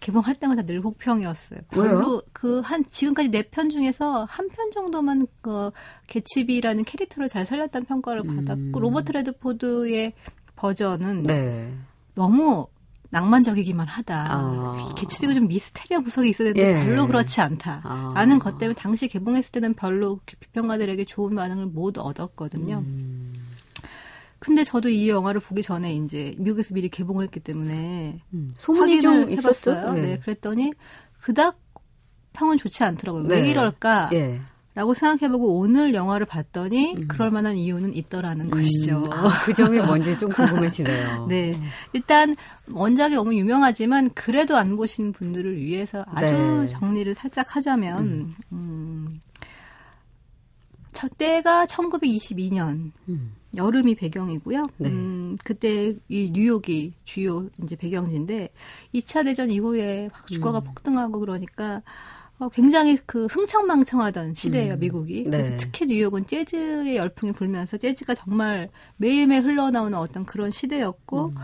개봉할 0.00 0.34
때마다 0.36 0.62
늘 0.62 0.80
혹평이었어요. 0.82 1.60
별로 1.70 2.22
그 2.32 2.60
한 2.62 2.84
지금까지 2.90 3.28
네 3.30 3.42
편 3.42 3.68
중에서 3.70 4.24
한 4.28 4.48
편 4.48 4.70
정도만 4.72 5.26
그 5.40 5.70
개츠비라는 6.08 6.84
캐릭터를 6.84 7.28
잘 7.28 7.46
살렸다는 7.46 7.86
평가를 7.86 8.22
받았고 8.24 8.60
음. 8.60 8.72
로버트 8.72 9.12
레드포드의 9.12 10.12
버전은 10.56 11.22
네. 11.24 11.72
너무 12.14 12.66
낭만적이기만 13.12 13.86
하다. 13.86 14.26
아. 14.30 14.94
개츠비가 14.96 15.34
좀 15.34 15.46
미스테리한 15.46 16.02
구석이 16.02 16.30
있어야 16.30 16.52
되는데 16.52 16.80
예. 16.80 16.84
별로 16.84 17.06
그렇지 17.06 17.42
않다. 17.42 17.82
아. 17.84 18.12
라는 18.14 18.38
것 18.38 18.56
때문에 18.56 18.74
당시 18.74 19.06
개봉했을 19.06 19.52
때는 19.52 19.74
별로 19.74 20.18
비평가들에게 20.24 21.04
좋은 21.04 21.34
반응을 21.34 21.66
못 21.66 21.98
얻었거든요. 21.98 22.78
음. 22.78 23.34
근데 24.38 24.64
저도 24.64 24.88
이 24.88 25.10
영화를 25.10 25.42
보기 25.42 25.62
전에 25.62 25.94
이제 25.94 26.34
미국에서 26.38 26.74
미리 26.74 26.88
개봉을 26.88 27.24
했기 27.24 27.38
때문에 27.38 28.22
음. 28.32 28.50
소문이 28.56 29.02
좀 29.02 29.28
있었어요. 29.28 29.92
네. 29.92 30.00
네. 30.00 30.18
그랬더니 30.18 30.72
그닥 31.20 31.60
평은 32.32 32.56
좋지 32.56 32.82
않더라고요. 32.82 33.24
네. 33.24 33.42
왜 33.42 33.50
이럴까? 33.50 34.08
예. 34.14 34.40
라고 34.74 34.94
생각해보고 34.94 35.58
오늘 35.58 35.92
영화를 35.92 36.24
봤더니 36.24 36.94
음. 36.96 37.08
그럴 37.08 37.30
만한 37.30 37.56
이유는 37.56 37.94
있더라는 37.94 38.46
음. 38.46 38.50
것이죠. 38.50 39.04
아, 39.10 39.28
그 39.44 39.52
점이 39.52 39.78
뭔지 39.80 40.16
좀 40.18 40.30
궁금해지네요. 40.30 41.26
네. 41.28 41.60
일단 41.92 42.34
원작이 42.70 43.14
너무 43.14 43.34
유명하지만 43.34 44.10
그래도 44.14 44.56
안 44.56 44.76
보신 44.76 45.12
분들을 45.12 45.56
위해서 45.60 46.04
아주 46.08 46.32
네. 46.32 46.66
정리를 46.66 47.14
살짝 47.14 47.54
하자면, 47.54 47.98
음. 47.98 48.34
음, 48.52 49.20
첫 50.92 51.18
때가 51.18 51.66
1922년. 51.66 52.92
음. 53.08 53.34
여름이 53.54 53.96
배경이고요. 53.96 54.62
네. 54.78 54.88
음, 54.88 55.36
그때 55.44 55.94
이 56.08 56.30
뉴욕이 56.32 56.94
주요 57.04 57.50
이제 57.62 57.76
배경지인데 57.76 58.48
2차 58.94 59.26
대전 59.26 59.50
이후에 59.50 60.08
주가가 60.28 60.60
음. 60.60 60.64
폭등하고 60.64 61.20
그러니까 61.20 61.76
어, 61.76 61.82
굉장히 62.48 62.96
그 63.06 63.26
흥청망청하던 63.26 64.34
시대예요, 64.34 64.74
음. 64.74 64.80
미국이. 64.80 65.24
그래서 65.24 65.50
네. 65.50 65.56
특히 65.58 65.86
뉴욕은 65.86 66.26
재즈의 66.26 66.96
열풍이 66.96 67.32
불면서 67.32 67.76
재즈가 67.76 68.14
정말 68.14 68.68
매일매일 68.96 69.44
흘러나오는 69.44 69.96
어떤 69.98 70.24
그런 70.24 70.50
시대였고 70.50 71.26
음. 71.28 71.34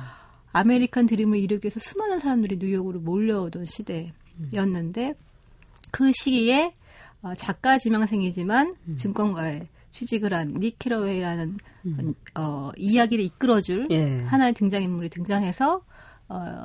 아메리칸 0.53 1.07
드림을 1.07 1.39
이루기 1.39 1.67
위해서 1.67 1.79
수많은 1.81 2.19
사람들이 2.19 2.57
뉴욕으로 2.59 3.01
몰려오던 3.01 3.65
시대였는데 3.65 5.15
그 5.91 6.13
시기에 6.13 6.75
어, 7.23 7.35
작가 7.35 7.79
지망생이지만 7.79 8.77
음. 8.89 8.97
증권가에 8.97 9.69
취직을 9.91 10.35
한 10.35 10.55
니키러웨이라는 10.55 11.59
음. 11.87 12.15
어, 12.35 12.71
이야기를 12.77 13.25
이끌어줄 13.25 13.89
예. 13.91 14.21
하나의 14.21 14.55
등장인물이 14.55 15.09
등장해서 15.09 15.83
어, 16.29 16.65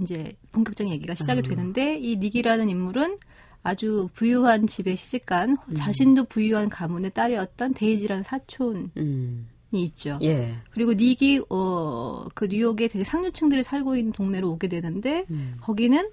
이제 0.00 0.32
본격적인 0.52 0.92
얘기가 0.92 1.14
시작이 1.14 1.40
음. 1.40 1.44
되는데 1.44 1.98
이 1.98 2.16
닉이라는 2.16 2.68
인물은 2.68 3.18
아주 3.64 4.08
부유한 4.12 4.66
집에 4.66 4.94
시집간 4.94 5.56
음. 5.68 5.74
자신도 5.74 6.24
부유한 6.24 6.68
가문의 6.68 7.10
딸이었던 7.10 7.72
데이지라는 7.72 8.22
사촌이 8.22 8.90
음. 8.98 9.48
있죠. 9.72 10.18
예. 10.22 10.54
그리고 10.70 10.92
닉이 10.92 11.40
어, 11.48 12.24
그 12.34 12.44
뉴욕에 12.44 12.86
되게 12.88 13.02
상류층들이 13.02 13.62
살고 13.62 13.96
있는 13.96 14.12
동네로 14.12 14.48
오게 14.52 14.68
되는데 14.68 15.24
음. 15.30 15.54
거기는 15.60 16.08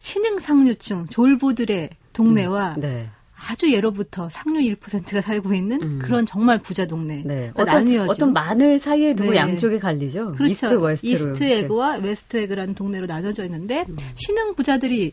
신흥 0.00 0.40
상류층 0.40 1.06
졸부들의 1.06 1.90
동네와 2.12 2.74
음. 2.74 2.80
네. 2.80 3.10
아주 3.34 3.72
예로부터 3.72 4.28
상류 4.28 4.60
1%가 4.74 5.20
살고 5.20 5.54
있는 5.54 5.82
음. 5.82 5.98
그런 6.00 6.26
정말 6.26 6.58
부자 6.58 6.86
동네. 6.86 7.22
네. 7.24 7.50
어떤, 7.54 7.66
나뉘어진. 7.66 8.10
어떤 8.10 8.32
만을 8.32 8.78
사이에 8.80 9.14
두고 9.14 9.30
네. 9.30 9.36
양쪽에 9.36 9.78
갈리죠. 9.78 10.32
그렇죠. 10.32 10.52
East 10.52 10.74
West로. 10.74 11.12
이스트 11.12 11.44
에그와 11.44 11.98
웨스트 11.98 12.36
에그라는 12.38 12.74
동네로 12.74 13.06
나눠져 13.06 13.44
있는데 13.44 13.84
음. 13.88 13.96
신흥 14.14 14.56
부자들이 14.56 15.12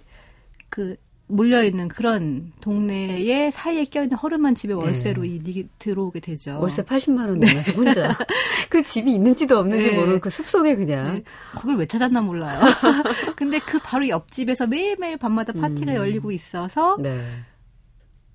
그 0.70 0.96
몰려 1.30 1.64
있는 1.64 1.88
그런 1.88 2.52
동네에 2.60 3.52
사이에 3.52 3.86
껴있는 3.86 4.18
허름한 4.18 4.56
집에 4.56 4.74
월세로 4.74 5.22
네. 5.22 5.40
이 5.46 5.68
들어오게 5.78 6.20
되죠. 6.20 6.60
월세 6.60 6.82
80만 6.82 7.30
원 7.30 7.40
내면서 7.40 7.72
혼자 7.72 8.18
그 8.70 8.82
집이 8.82 9.14
있는지도 9.14 9.60
없는지 9.60 9.92
네. 9.92 9.96
모르고 9.96 10.20
그 10.22 10.30
숲속에 10.32 10.76
그냥 10.76 11.16
네. 11.16 11.24
그걸 11.54 11.78
왜 11.78 11.86
찾았나 11.86 12.22
몰라요. 12.22 12.60
근데 13.38 13.60
그 13.60 13.78
바로 13.84 14.10
옆집에서 14.10 14.66
매일매일 14.66 15.18
밤마다 15.18 15.54
파티가 15.54 15.92
음. 15.92 15.98
열리고 15.98 16.32
있어서 16.32 16.98
네. 17.00 17.24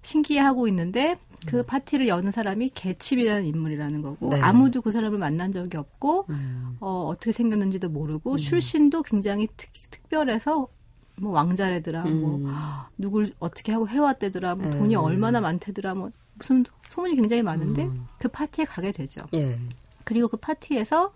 신기해하고 0.03 0.69
있는데 0.69 1.15
그 1.47 1.59
음. 1.59 1.63
파티를 1.67 2.07
여는 2.07 2.31
사람이 2.31 2.71
개칩이라는 2.75 3.45
인물이라는 3.45 4.03
거고 4.03 4.31
네. 4.31 4.41
아무도 4.41 4.83
그 4.83 4.93
사람을 4.93 5.19
만난 5.19 5.51
적이 5.51 5.79
없고 5.79 6.27
음. 6.31 6.77
어, 6.81 7.09
어떻게 7.09 7.33
생겼는지도 7.33 7.89
모르고 7.89 8.33
음. 8.33 8.37
출신도 8.37 9.03
굉장히 9.03 9.49
특, 9.57 9.69
특별해서 9.91 10.69
뭐 11.16 11.33
왕자래더라 11.33 12.05
뭐 12.05 12.37
음. 12.37 12.53
누굴 12.98 13.33
어떻게 13.38 13.72
하고 13.72 13.88
해왔대더라 13.88 14.57
뭐 14.57 14.70
돈이 14.70 14.90
네. 14.90 14.94
얼마나 14.96 15.40
많대더라 15.40 15.94
뭐 15.94 16.11
무슨 16.35 16.64
소문이 16.88 17.14
굉장히 17.16 17.42
많은데 17.42 17.85
음. 17.85 18.07
그 18.18 18.29
파티에 18.29 18.64
가게 18.64 18.92
되죠. 18.92 19.24
예. 19.35 19.59
그리고 20.05 20.29
그 20.29 20.37
파티에서 20.37 21.14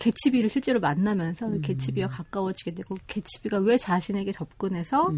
개츠비를 0.00 0.48
실제로 0.48 0.80
만나면서 0.80 1.48
그 1.48 1.60
개츠비와 1.60 2.08
가까워지게 2.08 2.72
되고 2.72 2.96
개츠비가 3.06 3.58
왜 3.58 3.76
자신에게 3.76 4.32
접근해서 4.32 5.10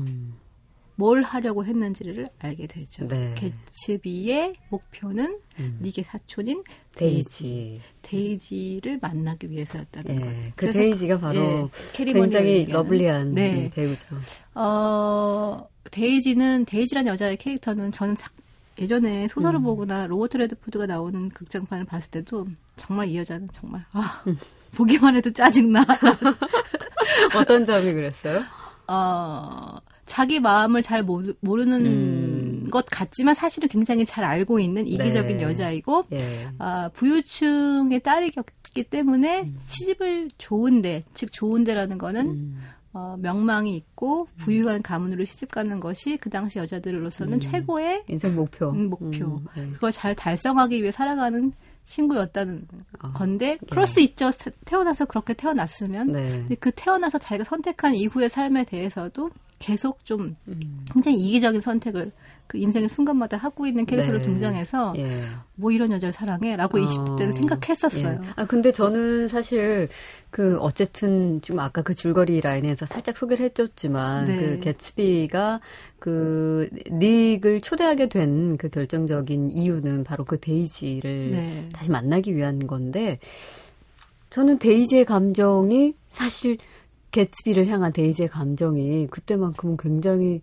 뭘 1.00 1.22
하려고 1.22 1.64
했는지를 1.64 2.26
알게 2.40 2.66
되죠. 2.66 3.08
네. 3.08 3.34
개츠비의 3.34 4.52
목표는 4.68 5.40
음. 5.58 5.78
닉의 5.80 6.02
사촌인 6.02 6.62
데이지. 6.94 7.80
데이지 8.02 8.80
를 8.84 8.98
만나기 9.00 9.50
위해서였다는 9.50 10.14
예. 10.14 10.20
거예요. 10.20 10.52
그 10.56 10.70
데이지가 10.70 11.20
바로 11.20 11.40
예, 11.40 12.04
굉장히 12.04 12.66
lovely한 12.66 13.34
네. 13.34 13.70
배우죠. 13.70 14.08
어, 14.54 15.66
데이지는 15.90 16.66
데이지라는 16.66 17.10
여자의 17.10 17.38
캐릭터는 17.38 17.92
저는 17.92 18.14
예전에 18.78 19.26
소설을 19.28 19.60
음. 19.60 19.62
보거나 19.62 20.06
로버트 20.06 20.36
레드푸드가 20.36 20.84
나오는 20.84 21.30
극장판을 21.30 21.86
봤을 21.86 22.10
때도 22.10 22.46
정말 22.76 23.08
이 23.08 23.16
여자는 23.16 23.48
정말 23.52 23.86
아, 23.92 24.22
음. 24.26 24.36
보기만 24.74 25.16
해도 25.16 25.30
짜증나. 25.32 25.82
어떤 27.36 27.64
점이 27.64 27.90
그랬어요? 27.94 28.42
어, 28.86 29.78
자기 30.10 30.40
마음을 30.40 30.82
잘 30.82 31.04
모르는 31.04 31.86
음. 31.86 32.68
것 32.68 32.84
같지만 32.86 33.32
사실은 33.32 33.68
굉장히 33.68 34.04
잘 34.04 34.24
알고 34.24 34.58
있는 34.58 34.84
이기적인 34.84 35.36
네. 35.36 35.42
여자이고 35.44 36.02
예. 36.10 36.48
아, 36.58 36.90
부유층의 36.92 38.00
딸이었기 38.00 38.82
때문에 38.90 39.42
음. 39.42 39.56
시집을 39.66 40.30
좋은데 40.36 41.04
즉 41.14 41.30
좋은데라는 41.32 41.96
거는 41.96 42.26
음. 42.26 42.60
어, 42.92 43.16
명망이 43.20 43.76
있고 43.76 44.26
부유한 44.34 44.82
가문으로 44.82 45.24
시집 45.24 45.52
가는 45.52 45.78
것이 45.78 46.16
그 46.16 46.28
당시 46.28 46.58
여자들로서는 46.58 47.34
음. 47.34 47.40
최고의 47.40 48.02
인생 48.08 48.34
목표. 48.34 48.70
음, 48.70 48.90
목표. 48.90 49.06
음, 49.06 49.46
네. 49.54 49.68
그걸 49.74 49.92
잘 49.92 50.16
달성하기 50.16 50.82
위해 50.82 50.90
살아가는 50.90 51.52
친구였다는 51.90 52.66
아, 53.00 53.12
건데 53.12 53.58
예. 53.60 53.66
그럴 53.68 53.86
수 53.86 54.00
있죠. 54.00 54.30
태어나서 54.64 55.04
그렇게 55.04 55.34
태어났으면. 55.34 56.12
네. 56.12 56.30
근데 56.30 56.54
그 56.54 56.70
태어나서 56.70 57.18
자기가 57.18 57.44
선택한 57.44 57.94
이후의 57.94 58.28
삶에 58.28 58.64
대해서도 58.64 59.30
계속 59.58 60.04
좀 60.04 60.36
음. 60.48 60.84
굉장히 60.92 61.18
이기적인 61.18 61.60
선택을 61.60 62.12
그 62.50 62.58
인생의 62.58 62.88
순간마다 62.88 63.36
하고 63.36 63.66
있는 63.66 63.86
캐릭터로 63.86 64.18
네. 64.18 64.24
등장해서 64.24 64.94
예. 64.98 65.22
뭐 65.54 65.70
이런 65.70 65.92
여자를 65.92 66.12
사랑해라고 66.12 66.78
어. 66.78 66.80
20대는 66.80 67.32
생각했었어요. 67.32 68.20
예. 68.22 68.28
아 68.36 68.44
근데 68.44 68.72
저는 68.72 69.28
사실 69.28 69.88
그 70.30 70.58
어쨌든 70.58 71.40
좀 71.42 71.58
아까 71.58 71.82
그 71.82 71.94
줄거리 71.94 72.40
라인에서 72.40 72.86
살짝 72.86 73.16
소개를 73.16 73.44
해줬지만 73.46 74.26
네. 74.26 74.36
그 74.36 74.60
개츠비가 74.60 75.60
그 75.98 76.68
닉을 76.90 77.60
초대하게 77.60 78.08
된 78.08 78.50
그 78.58 78.68
결정적인 78.68 79.50
이유는 79.50 80.04
바로 80.04 80.24
그 80.24 80.38
데이지를 80.38 81.30
네. 81.30 81.68
다시 81.72 81.90
만나기 81.90 82.34
위한 82.34 82.66
건데 82.66 83.18
저는 84.30 84.58
데이지의 84.58 85.04
감정이 85.04 85.94
사실 86.08 86.58
개츠비를 87.10 87.66
향한 87.68 87.92
데이지의 87.92 88.28
감정이 88.28 89.08
그때만큼은 89.08 89.76
굉장히 89.76 90.42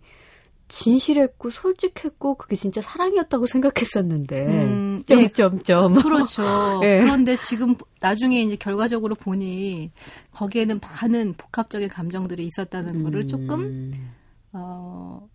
진실했고 0.68 1.50
솔직했고 1.50 2.36
그게 2.36 2.56
진짜 2.56 2.82
사랑이었다고 2.82 3.46
생각했었는데 3.46 4.46
음, 4.48 5.02
점점점 5.06 5.94
네. 5.94 6.02
그렇죠. 6.02 6.80
네. 6.82 7.02
그런데 7.04 7.38
지금 7.38 7.76
나중에 8.02 8.42
이제 8.42 8.56
결과적으로 8.56 9.16
보니 9.16 9.90
거기에는 10.32 10.80
많은 10.82 11.34
복합적인 11.38 11.88
감정들이 11.88 12.46
있었다는 12.46 12.96
음. 12.96 13.04
거를 13.04 13.28
조금 13.28 13.94
어 14.52 15.28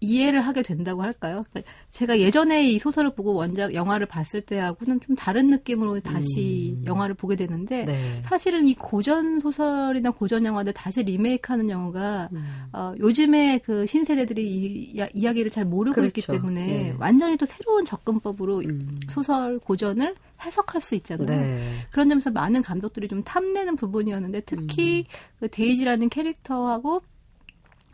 이해를 0.00 0.40
하게 0.40 0.62
된다고 0.62 1.02
할까요? 1.02 1.44
그러니까 1.50 1.72
제가 1.90 2.18
예전에 2.20 2.70
이 2.70 2.78
소설을 2.78 3.14
보고 3.14 3.34
원작 3.34 3.74
영화를 3.74 4.06
봤을 4.06 4.40
때하고는 4.40 5.00
좀 5.00 5.16
다른 5.16 5.48
느낌으로 5.48 6.00
다시 6.00 6.76
음. 6.78 6.84
영화를 6.86 7.14
보게 7.14 7.36
되는데 7.36 7.84
네. 7.84 7.98
사실은 8.22 8.68
이 8.68 8.74
고전 8.74 9.40
소설이나 9.40 10.10
고전 10.10 10.44
영화들 10.44 10.72
다시 10.72 11.02
리메이크하는 11.02 11.70
영화가 11.70 12.28
음. 12.32 12.44
어, 12.72 12.94
요즘에 12.98 13.58
그 13.64 13.86
신세대들이 13.86 14.46
이, 14.46 15.06
이야기를 15.12 15.50
잘 15.50 15.64
모르고 15.64 15.96
그렇죠. 15.96 16.06
있기 16.06 16.26
때문에 16.26 16.88
예. 16.88 16.94
완전히 16.98 17.36
또 17.36 17.46
새로운 17.46 17.84
접근법으로 17.84 18.60
음. 18.60 18.98
소설 19.08 19.58
고전을 19.58 20.14
해석할 20.44 20.80
수 20.80 20.94
있잖아요. 20.94 21.26
네. 21.26 21.58
그런 21.90 22.08
점에서 22.08 22.30
많은 22.30 22.62
감독들이 22.62 23.08
좀 23.08 23.22
탐내는 23.24 23.76
부분이었는데 23.76 24.42
특히 24.42 25.00
음. 25.00 25.38
그 25.40 25.48
데이지라는 25.48 26.08
캐릭터하고 26.08 27.02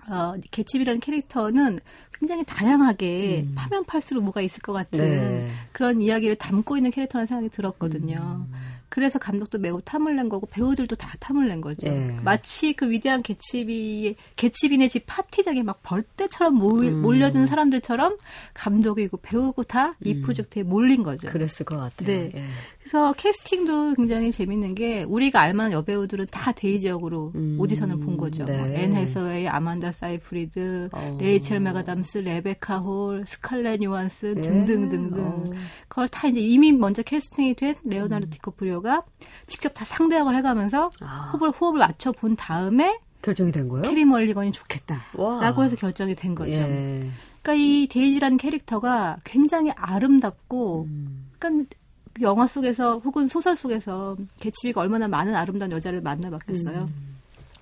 어, 0.08 0.34
개츠비라는 0.50 1.00
캐릭터는 1.00 1.78
굉장히 2.18 2.44
다양하게 2.46 3.44
음. 3.48 3.54
파면 3.54 3.84
팔수록 3.84 4.22
뭐가 4.22 4.40
있을 4.40 4.62
것 4.62 4.72
같은 4.72 4.98
네. 4.98 5.50
그런 5.72 6.00
이야기를 6.00 6.36
담고 6.36 6.76
있는 6.76 6.90
캐릭터라는 6.90 7.26
생각이 7.26 7.48
들었거든요. 7.50 8.46
음. 8.48 8.54
그래서 8.94 9.18
감독도 9.18 9.58
매우 9.58 9.82
탐을 9.82 10.14
낸 10.14 10.28
거고 10.28 10.46
배우들도 10.46 10.94
다 10.94 11.16
탐을 11.18 11.48
낸 11.48 11.60
거죠. 11.60 11.88
예. 11.88 12.16
마치 12.22 12.74
그 12.74 12.88
위대한 12.88 13.22
개츠비 13.22 14.14
개츠비네 14.36 14.86
집 14.86 15.02
파티장에 15.06 15.64
막 15.64 15.82
벌떼처럼 15.82 16.54
모이, 16.54 16.90
음. 16.90 17.02
몰려드는 17.02 17.48
사람들처럼 17.48 18.18
감독이고 18.54 19.16
배우고 19.16 19.64
다이 19.64 19.94
음. 20.06 20.22
프로젝트에 20.22 20.62
몰린 20.62 21.02
거죠. 21.02 21.28
그랬을 21.28 21.66
것 21.66 21.76
같아요. 21.76 22.06
네. 22.06 22.30
예. 22.36 22.44
그래서 22.84 23.14
캐스팅도 23.14 23.94
굉장히 23.94 24.30
재밌는 24.30 24.74
게 24.74 25.04
우리가 25.04 25.40
알만한 25.40 25.72
여배우들은 25.72 26.26
다 26.30 26.52
데이지 26.52 26.83
역으로 26.83 27.32
음. 27.34 27.56
오디션을 27.58 27.98
본 28.00 28.18
거죠. 28.18 28.44
네. 28.44 28.58
뭐 28.58 28.66
앤 28.68 28.94
해서웨이, 28.94 29.48
아만다 29.48 29.90
사이프리드, 29.90 30.90
어. 30.92 31.18
레이첼 31.18 31.60
맥아담스, 31.60 32.18
레베카 32.18 32.78
홀, 32.80 33.24
스칼렛 33.26 33.82
요한슨 33.82 34.34
네. 34.34 34.42
등등등등. 34.42 35.24
어. 35.24 35.44
그걸 35.88 36.08
다 36.08 36.28
이제 36.28 36.40
이미 36.40 36.72
먼저 36.72 37.02
캐스팅이 37.02 37.54
된 37.54 37.74
레오나르도 37.86 38.28
음. 38.28 38.30
디카프리오 38.30 38.74
배우가 38.82 39.04
직접 39.46 39.70
다 39.70 39.84
상대역을 39.84 40.36
해가면서 40.36 40.90
아. 41.00 41.30
호흡을 41.32 41.50
호흡을 41.52 41.78
맞춰 41.78 42.12
본 42.12 42.36
다음에 42.36 42.98
결정이 43.22 43.50
된 43.52 43.68
거예요? 43.68 43.88
캐리 43.88 44.04
멀리건이 44.04 44.52
좋겠다라고 44.52 45.64
해서 45.64 45.76
결정이 45.76 46.14
된 46.14 46.34
거죠. 46.34 46.60
예. 46.60 47.08
그러니까 47.40 47.54
이 47.54 47.86
데이지라는 47.90 48.36
캐릭터가 48.36 49.16
굉장히 49.24 49.70
아름답고, 49.76 50.84
음. 50.88 51.30
그러니까 51.38 51.74
영화 52.20 52.46
속에서 52.46 52.98
혹은 52.98 53.26
소설 53.26 53.56
속에서 53.56 54.16
개츠비가 54.40 54.80
얼마나 54.80 55.08
많은 55.08 55.34
아름다운 55.34 55.72
여자를 55.72 56.00
만나봤겠어요. 56.00 56.82
음. 56.82 57.14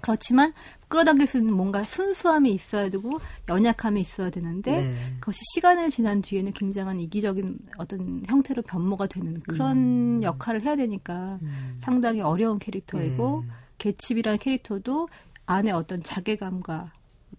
그렇지만 0.02 0.52
끌어당길 0.88 1.26
수 1.26 1.38
있는 1.38 1.54
뭔가 1.54 1.84
순수함이 1.84 2.52
있어야 2.52 2.90
되고 2.90 3.20
연약함이 3.48 4.00
있어야 4.00 4.30
되는데 4.30 4.84
네. 4.84 4.94
그것이 5.20 5.40
시간을 5.54 5.88
지난 5.88 6.20
뒤에는 6.20 6.52
굉장한 6.52 7.00
이기적인 7.00 7.58
어떤 7.78 8.22
형태로 8.26 8.62
변모가 8.62 9.06
되는 9.06 9.40
그런 9.42 9.76
음. 9.76 10.22
역할을 10.22 10.62
해야 10.62 10.76
되니까 10.76 11.38
음. 11.40 11.76
상당히 11.78 12.20
어려운 12.20 12.58
캐릭터이고 12.58 13.44
네. 13.46 13.52
개칩이라는 13.78 14.38
캐릭터도 14.38 15.08
안에 15.46 15.70
어떤 15.70 16.02
자괴감과 16.02 16.92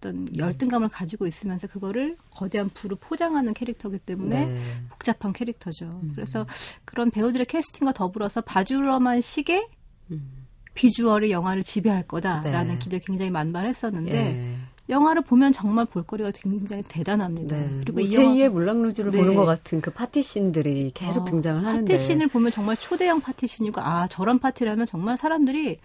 어떤 0.04 0.28
열등감을 0.36 0.88
가지고 0.88 1.26
있으면서 1.26 1.66
그거를 1.66 2.16
거대한 2.30 2.68
부로 2.68 2.96
포장하는 2.96 3.54
캐릭터이기 3.54 3.98
때문에 4.00 4.46
네. 4.46 4.60
복잡한 4.90 5.32
캐릭터죠. 5.32 5.86
음. 5.86 6.12
그래서 6.14 6.46
그런 6.84 7.10
배우들의 7.10 7.46
캐스팅과 7.46 7.92
더불어서 7.92 8.42
바주러만 8.42 9.22
시계 9.22 9.66
음. 10.10 10.46
비주얼이 10.74 11.30
영화를 11.30 11.62
지배할 11.62 12.02
거다라는 12.06 12.74
네. 12.74 12.78
기대 12.78 12.98
굉장히 12.98 13.30
만발했었는데 13.30 14.12
예. 14.12 14.58
영화를 14.88 15.22
보면 15.22 15.52
정말 15.52 15.86
볼거리가 15.86 16.32
굉장히 16.32 16.82
대단합니다. 16.88 17.56
네. 17.56 17.70
그리고 17.78 18.00
뭐 18.00 18.08
제2의 18.08 18.50
물랑루즈를 18.50 19.12
네. 19.12 19.18
보는 19.18 19.34
것 19.34 19.46
같은 19.46 19.80
그 19.80 19.90
파티씬들이 19.90 20.90
계속 20.92 21.22
어, 21.22 21.24
등장을 21.24 21.64
하는데 21.64 21.90
파티씬을 21.90 22.26
보면 22.26 22.50
정말 22.50 22.76
초대형 22.76 23.20
파티씬이고 23.20 23.80
아 23.80 24.08
저런 24.08 24.38
파티라면 24.38 24.84
정말 24.86 25.16
사람들이 25.16 25.78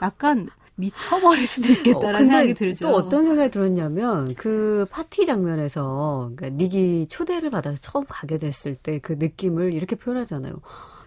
약간 0.00 0.48
미쳐버릴 0.78 1.46
수도 1.46 1.72
있겠다라는 1.72 2.14
어, 2.14 2.18
생각이 2.18 2.54
들죠. 2.54 2.86
또 2.88 2.94
어떤 2.94 3.24
생각이 3.24 3.50
들었냐면 3.50 4.34
그 4.36 4.86
파티 4.90 5.26
장면에서 5.26 6.30
그러니까 6.36 6.56
닉이 6.56 7.06
초대를 7.08 7.50
받아서 7.50 7.76
처음 7.80 8.04
가게 8.08 8.38
됐을 8.38 8.74
때 8.76 8.98
그 9.00 9.14
느낌을 9.18 9.72
이렇게 9.74 9.96
표현하잖아요. 9.96 10.54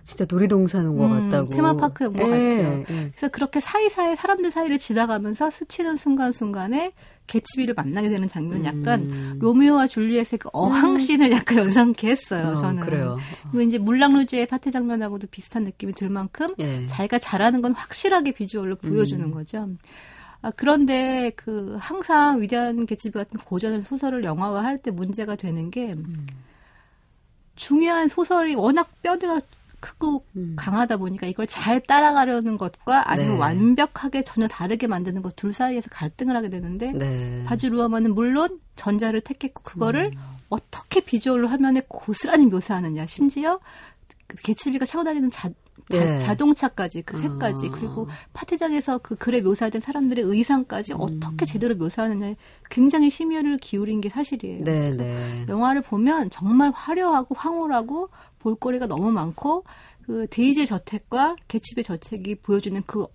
진짜 0.03 0.25
놀이동산 0.29 0.87
온것 0.87 1.11
음, 1.11 1.29
같다고. 1.29 1.49
테마파크에 1.49 2.07
온것 2.07 2.21
예, 2.21 2.49
같죠. 2.49 2.61
예. 2.61 2.83
그래서 3.11 3.27
그렇게 3.29 3.59
사이사이 3.59 4.15
사람들 4.15 4.51
사이를 4.51 4.77
지나가면서 4.77 5.49
스치는 5.49 5.95
순간순간에 5.95 6.93
개츠비를 7.27 7.73
만나게 7.75 8.09
되는 8.09 8.27
장면 8.27 8.65
약간 8.65 9.01
음. 9.01 9.37
로미오와 9.39 9.87
줄리엣의 9.87 10.39
그 10.39 10.49
어항씬을 10.51 11.27
음. 11.27 11.31
약간 11.31 11.59
연상케 11.59 12.09
했어요. 12.09 12.49
어, 12.49 12.55
저는. 12.55 12.83
그래요. 12.83 13.17
그리고 13.51 13.61
이제 13.61 13.77
물랑루즈의 13.77 14.47
파티 14.47 14.71
장면하고도 14.71 15.27
비슷한 15.31 15.63
느낌이 15.63 15.93
들 15.93 16.09
만큼 16.09 16.53
예. 16.59 16.85
자기가 16.87 17.19
잘하는 17.19 17.61
건 17.61 17.73
확실하게 17.73 18.31
비주얼로 18.31 18.75
보여주는 18.77 19.23
음. 19.23 19.31
거죠. 19.31 19.69
아, 20.41 20.49
그런데 20.55 21.31
그 21.35 21.77
항상 21.79 22.41
위대한 22.41 22.85
개츠비 22.85 23.13
같은 23.13 23.39
고전 23.45 23.81
소설을 23.81 24.23
영화화할 24.23 24.79
때 24.79 24.91
문제가 24.91 25.35
되는 25.35 25.69
게 25.69 25.93
음. 25.93 26.25
중요한 27.55 28.07
소설이 28.07 28.55
워낙 28.55 28.89
뼈대가 29.03 29.39
크고 29.81 30.25
음. 30.37 30.53
강하다 30.55 30.95
보니까 30.97 31.27
이걸 31.27 31.45
잘 31.47 31.81
따라가려는 31.81 32.55
것과 32.55 33.11
아니면 33.11 33.33
네. 33.33 33.39
완벽하게 33.39 34.23
전혀 34.23 34.47
다르게 34.47 34.87
만드는 34.87 35.21
것 35.21 35.41
둘 35.41 35.53
사이에서 35.53 35.89
갈등을 35.89 36.35
하게 36.35 36.49
되는데 36.49 36.91
네. 36.91 37.43
바즈 37.47 37.65
루어만은 37.65 38.13
물론 38.13 38.59
전자를 38.75 39.21
택했고 39.21 39.63
그거를 39.63 40.11
음. 40.13 40.21
어떻게 40.49 40.99
비주얼로 40.99 41.47
화면에 41.47 41.81
고스란히 41.87 42.45
묘사하느냐 42.45 43.07
심지어 43.07 43.59
그 44.27 44.37
개츠비가 44.43 44.85
차고 44.85 45.03
다니는 45.03 45.31
자, 45.31 45.49
예. 45.93 46.19
자, 46.19 46.35
동차까지그 46.35 47.17
색까지 47.17 47.67
어. 47.67 47.71
그리고 47.71 48.07
파티장에서 48.33 48.99
그 48.99 49.15
글에 49.15 49.41
묘사된 49.41 49.81
사람들의 49.81 50.23
의상까지 50.23 50.93
음. 50.93 51.01
어떻게 51.01 51.45
제대로 51.45 51.75
묘사하느냐에 51.75 52.35
굉장히 52.69 53.09
심혈을 53.09 53.57
기울인 53.57 53.99
게 53.99 54.09
사실이에요. 54.09 54.63
네, 54.63 54.91
네. 54.91 55.45
영화를 55.49 55.81
보면 55.81 56.29
정말 56.29 56.71
화려하고 56.71 57.33
황홀하고 57.35 58.09
볼거리가 58.41 58.87
너무 58.87 59.11
많고 59.11 59.63
그 60.03 60.27
데이지의 60.29 60.65
저택과 60.65 61.35
개츠비의 61.47 61.83
저택이 61.83 62.35
보여주는 62.35 62.81
그 62.85 63.05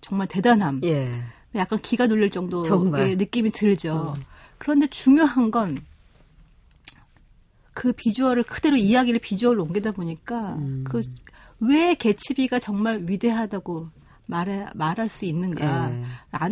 정말 0.00 0.26
대단함. 0.28 0.80
예. 0.84 1.08
약간 1.54 1.78
기가 1.80 2.06
눌릴 2.06 2.30
정도의 2.30 2.64
정말. 2.64 3.16
느낌이 3.16 3.50
들죠. 3.50 3.94
어. 3.94 4.14
그런데 4.58 4.86
중요한 4.86 5.50
건 5.50 5.84
그 7.74 7.92
비주얼을 7.92 8.44
그대로 8.44 8.76
이야기를 8.76 9.18
비주얼로 9.20 9.64
옮기다 9.64 9.90
보니까 9.92 10.54
음. 10.54 10.84
그왜 11.58 11.96
개츠비가 11.96 12.60
정말 12.60 13.02
위대하다고 13.06 13.88
말해, 14.26 14.66
말할 14.74 15.08
수 15.08 15.24
있는가라는 15.26 16.02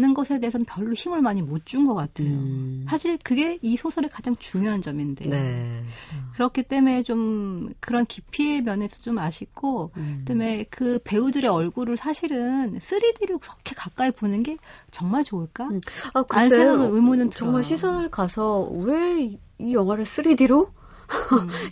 네. 0.09 0.15
것에 0.15 0.39
대해서는 0.41 0.67
별로 0.67 0.93
힘을 0.93 1.21
많이 1.23 1.41
못 1.43 1.65
준 1.65 1.87
것 1.87 1.95
같아요. 1.95 2.29
음. 2.29 2.85
사실 2.89 3.19
그게 3.23 3.59
이 3.63 3.77
소설의 3.77 4.11
가장 4.11 4.37
중요한 4.37 4.83
점인데 4.83 5.27
네. 5.29 5.85
그렇기 6.35 6.65
때문에 6.65 7.03
좀 7.03 7.71
그런 7.81 8.05
깊이의 8.05 8.63
면에서 8.63 8.99
좀 9.01 9.19
아쉽고 9.19 9.91
음. 9.97 10.17
그다음에 10.21 10.65
그 10.71 10.99
배우들의 11.05 11.49
얼굴을 11.49 11.97
사실은 11.97 12.79
3D로 12.79 13.41
그렇게 13.41 13.75
가까이 13.75 14.11
보는 14.11 14.43
게 14.43 14.57
정말 14.91 15.25
좋을까? 15.25 15.65
음. 15.69 15.81
아, 16.15 16.23
글쎄요. 16.23 16.95
의문은 16.95 17.31
정말 17.31 17.65
시선을 17.65 18.11
가서 18.11 18.69
왜 18.75 19.37
이 19.59 19.75
영화를 19.75 20.05
3D로 20.05 20.67
음. 20.69 20.82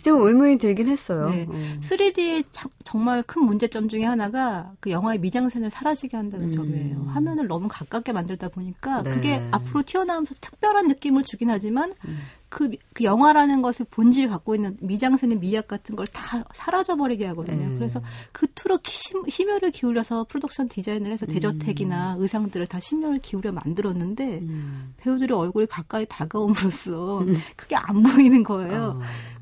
좀 0.03 0.21
의문이 0.21 0.57
들긴 0.57 0.87
했어요. 0.87 1.29
네. 1.29 1.45
음. 1.49 1.79
3D 1.81 2.45
자, 2.51 2.69
정말 2.83 3.23
큰 3.23 3.43
문제점 3.43 3.87
중에 3.89 4.03
하나가 4.03 4.71
그 4.79 4.91
영화의 4.91 5.19
미장센을 5.19 5.69
사라지게 5.69 6.17
한다는 6.17 6.47
음. 6.47 6.51
점이에요. 6.53 7.05
화면을 7.13 7.47
너무 7.47 7.67
가깝게 7.67 8.11
만들다 8.11 8.49
보니까 8.49 9.03
네. 9.03 9.13
그게 9.13 9.41
앞으로 9.51 9.83
튀어나오면서 9.83 10.35
특별한 10.41 10.87
느낌을 10.87 11.23
주긴 11.23 11.49
하지만 11.49 11.93
음. 12.05 12.19
그, 12.49 12.69
그 12.93 13.05
영화라는 13.05 13.61
것의 13.61 13.87
본질을 13.91 14.27
갖고 14.29 14.55
있는 14.55 14.75
미장센의 14.81 15.37
미학 15.39 15.69
같은 15.69 15.95
걸 15.95 16.05
다 16.11 16.43
사라져버리게 16.53 17.25
하거든요. 17.27 17.65
음. 17.67 17.75
그래서 17.77 18.01
그토록 18.33 18.85
심, 18.85 19.23
심혈을 19.27 19.71
기울여서 19.71 20.25
프로덕션 20.25 20.67
디자인을 20.67 21.11
해서 21.11 21.25
대저택이나 21.25 22.15
음. 22.15 22.21
의상들을 22.21 22.67
다 22.67 22.79
심혈을 22.79 23.19
기울여 23.19 23.53
만들었는데 23.53 24.39
음. 24.39 24.93
배우들의 24.97 25.37
얼굴이 25.37 25.67
가까이 25.67 26.05
다가옴으로써 26.09 27.19
음. 27.19 27.35
그게 27.55 27.75
안 27.77 28.03
보이는 28.03 28.43
거예요. 28.43 28.99
어. 28.99 29.01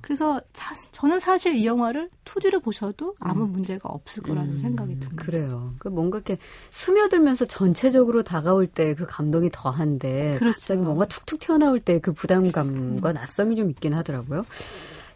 그래서 0.10 0.42
자, 0.54 0.74
저는 0.92 1.20
사실 1.20 1.54
이 1.56 1.68
영화를 1.68 2.10
2D를 2.26 2.64
보셔도 2.64 3.14
아무 3.20 3.44
음. 3.44 3.52
문제가 3.52 3.90
없을 3.90 4.24
거라는 4.24 4.54
음, 4.54 4.60
생각이 4.60 5.00
듭니다. 5.00 5.24
그래요. 5.24 5.76
그 5.78 5.88
뭔가 5.88 6.18
이렇게 6.18 6.40
스며들면서 6.72 7.46
전체적으로 7.46 8.24
다가올 8.24 8.66
때 8.66 8.96
그 8.96 9.06
감동이 9.06 9.52
더한데 9.54 10.38
그렇죠. 10.40 10.56
갑자기 10.62 10.82
뭔가 10.82 11.06
툭툭 11.06 11.40
튀어나올 11.40 11.80
때 11.80 12.00
그 12.00 12.12
부담감과 12.12 13.10
음. 13.10 13.14
낯섦이 13.14 13.56
좀 13.56 13.70
있긴 13.70 13.94
하더라고요. 13.94 14.44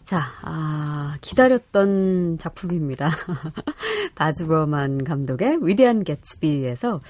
자, 0.04 0.22
아, 0.44 1.18
기다렸던 1.22 2.38
작품입니다. 2.38 3.10
바즈버만 4.14 5.04
감독의 5.06 5.58
위대한 5.66 6.04
개츠비에서 6.04 7.02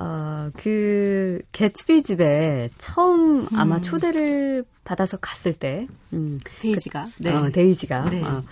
어, 0.00 0.50
그, 0.56 1.40
개츠비 1.52 2.02
집에 2.04 2.70
처음 2.78 3.40
음. 3.40 3.48
아마 3.58 3.80
초대를 3.80 4.64
받아서 4.84 5.16
갔을 5.16 5.52
때, 5.52 5.86
음, 6.12 6.38
데이지가, 6.60 7.08
그, 7.16 7.22
네. 7.22 7.34
어, 7.34 7.50
데이지가, 7.50 8.10
네. 8.10 8.22
어, 8.22 8.42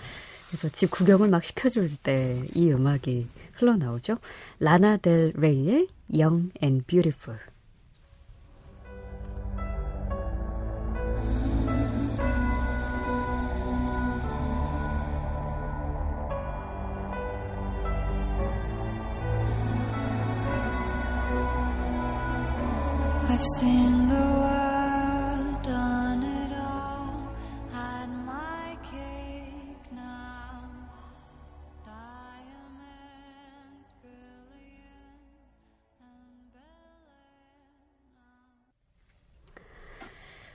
그래서 0.47 0.69
집 0.69 0.91
구경을 0.91 1.29
막 1.29 1.43
시켜줄 1.43 1.95
때 1.97 2.41
이 2.53 2.71
음악이 2.71 3.27
흘러나오죠. 3.53 4.17
라나 4.59 4.97
델 4.97 5.33
레이의 5.35 5.87
Young 6.13 6.51
and 6.63 6.85
Beautiful. 6.85 7.39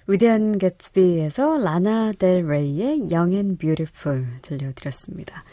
위대한 0.07 0.59
개츠비에서 0.59 1.59
라나 1.59 2.13
델 2.13 2.47
레이의 2.47 3.13
Young 3.13 3.35
and 3.35 3.59
Beautiful 3.59 4.27
들려드렸습니다. 4.43 5.45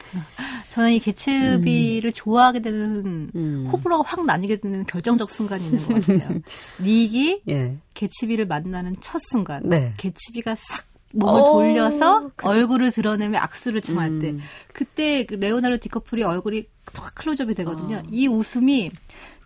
저는 0.72 0.94
이 0.94 1.00
개츠비를 1.00 2.10
음. 2.10 2.14
좋아하게 2.14 2.62
되는 2.62 3.30
음. 3.36 3.70
호불호가 3.72 4.04
확 4.06 4.26
나뉘게 4.26 4.58
되는 4.58 4.86
결정적 4.86 5.30
순간이 5.30 5.66
있는 5.66 5.80
것 5.80 6.06
같아요. 6.06 6.42
닉이 6.82 7.44
예. 7.50 7.78
개츠비를 7.94 8.48
만나는 8.48 8.96
첫 9.02 9.20
순간, 9.30 9.62
네. 9.66 9.94
개츠비가 9.98 10.56
싹 10.56 10.90
몸을 11.12 11.42
오, 11.42 11.46
돌려서 11.46 12.30
그 12.36 12.48
얼굴을 12.48 12.92
드러내며 12.92 13.40
악수를 13.40 13.82
청할 13.82 14.10
음. 14.10 14.20
때 14.20 14.36
그때 14.74 15.26
그 15.26 15.36
레오나르도 15.36 15.82
디커플이 15.82 16.24
얼굴이 16.24 16.68
탁 16.94 17.16
클로즈업이 17.16 17.56
되거든요. 17.56 17.98
어. 17.98 18.04
이 18.12 18.28
웃음이 18.28 18.92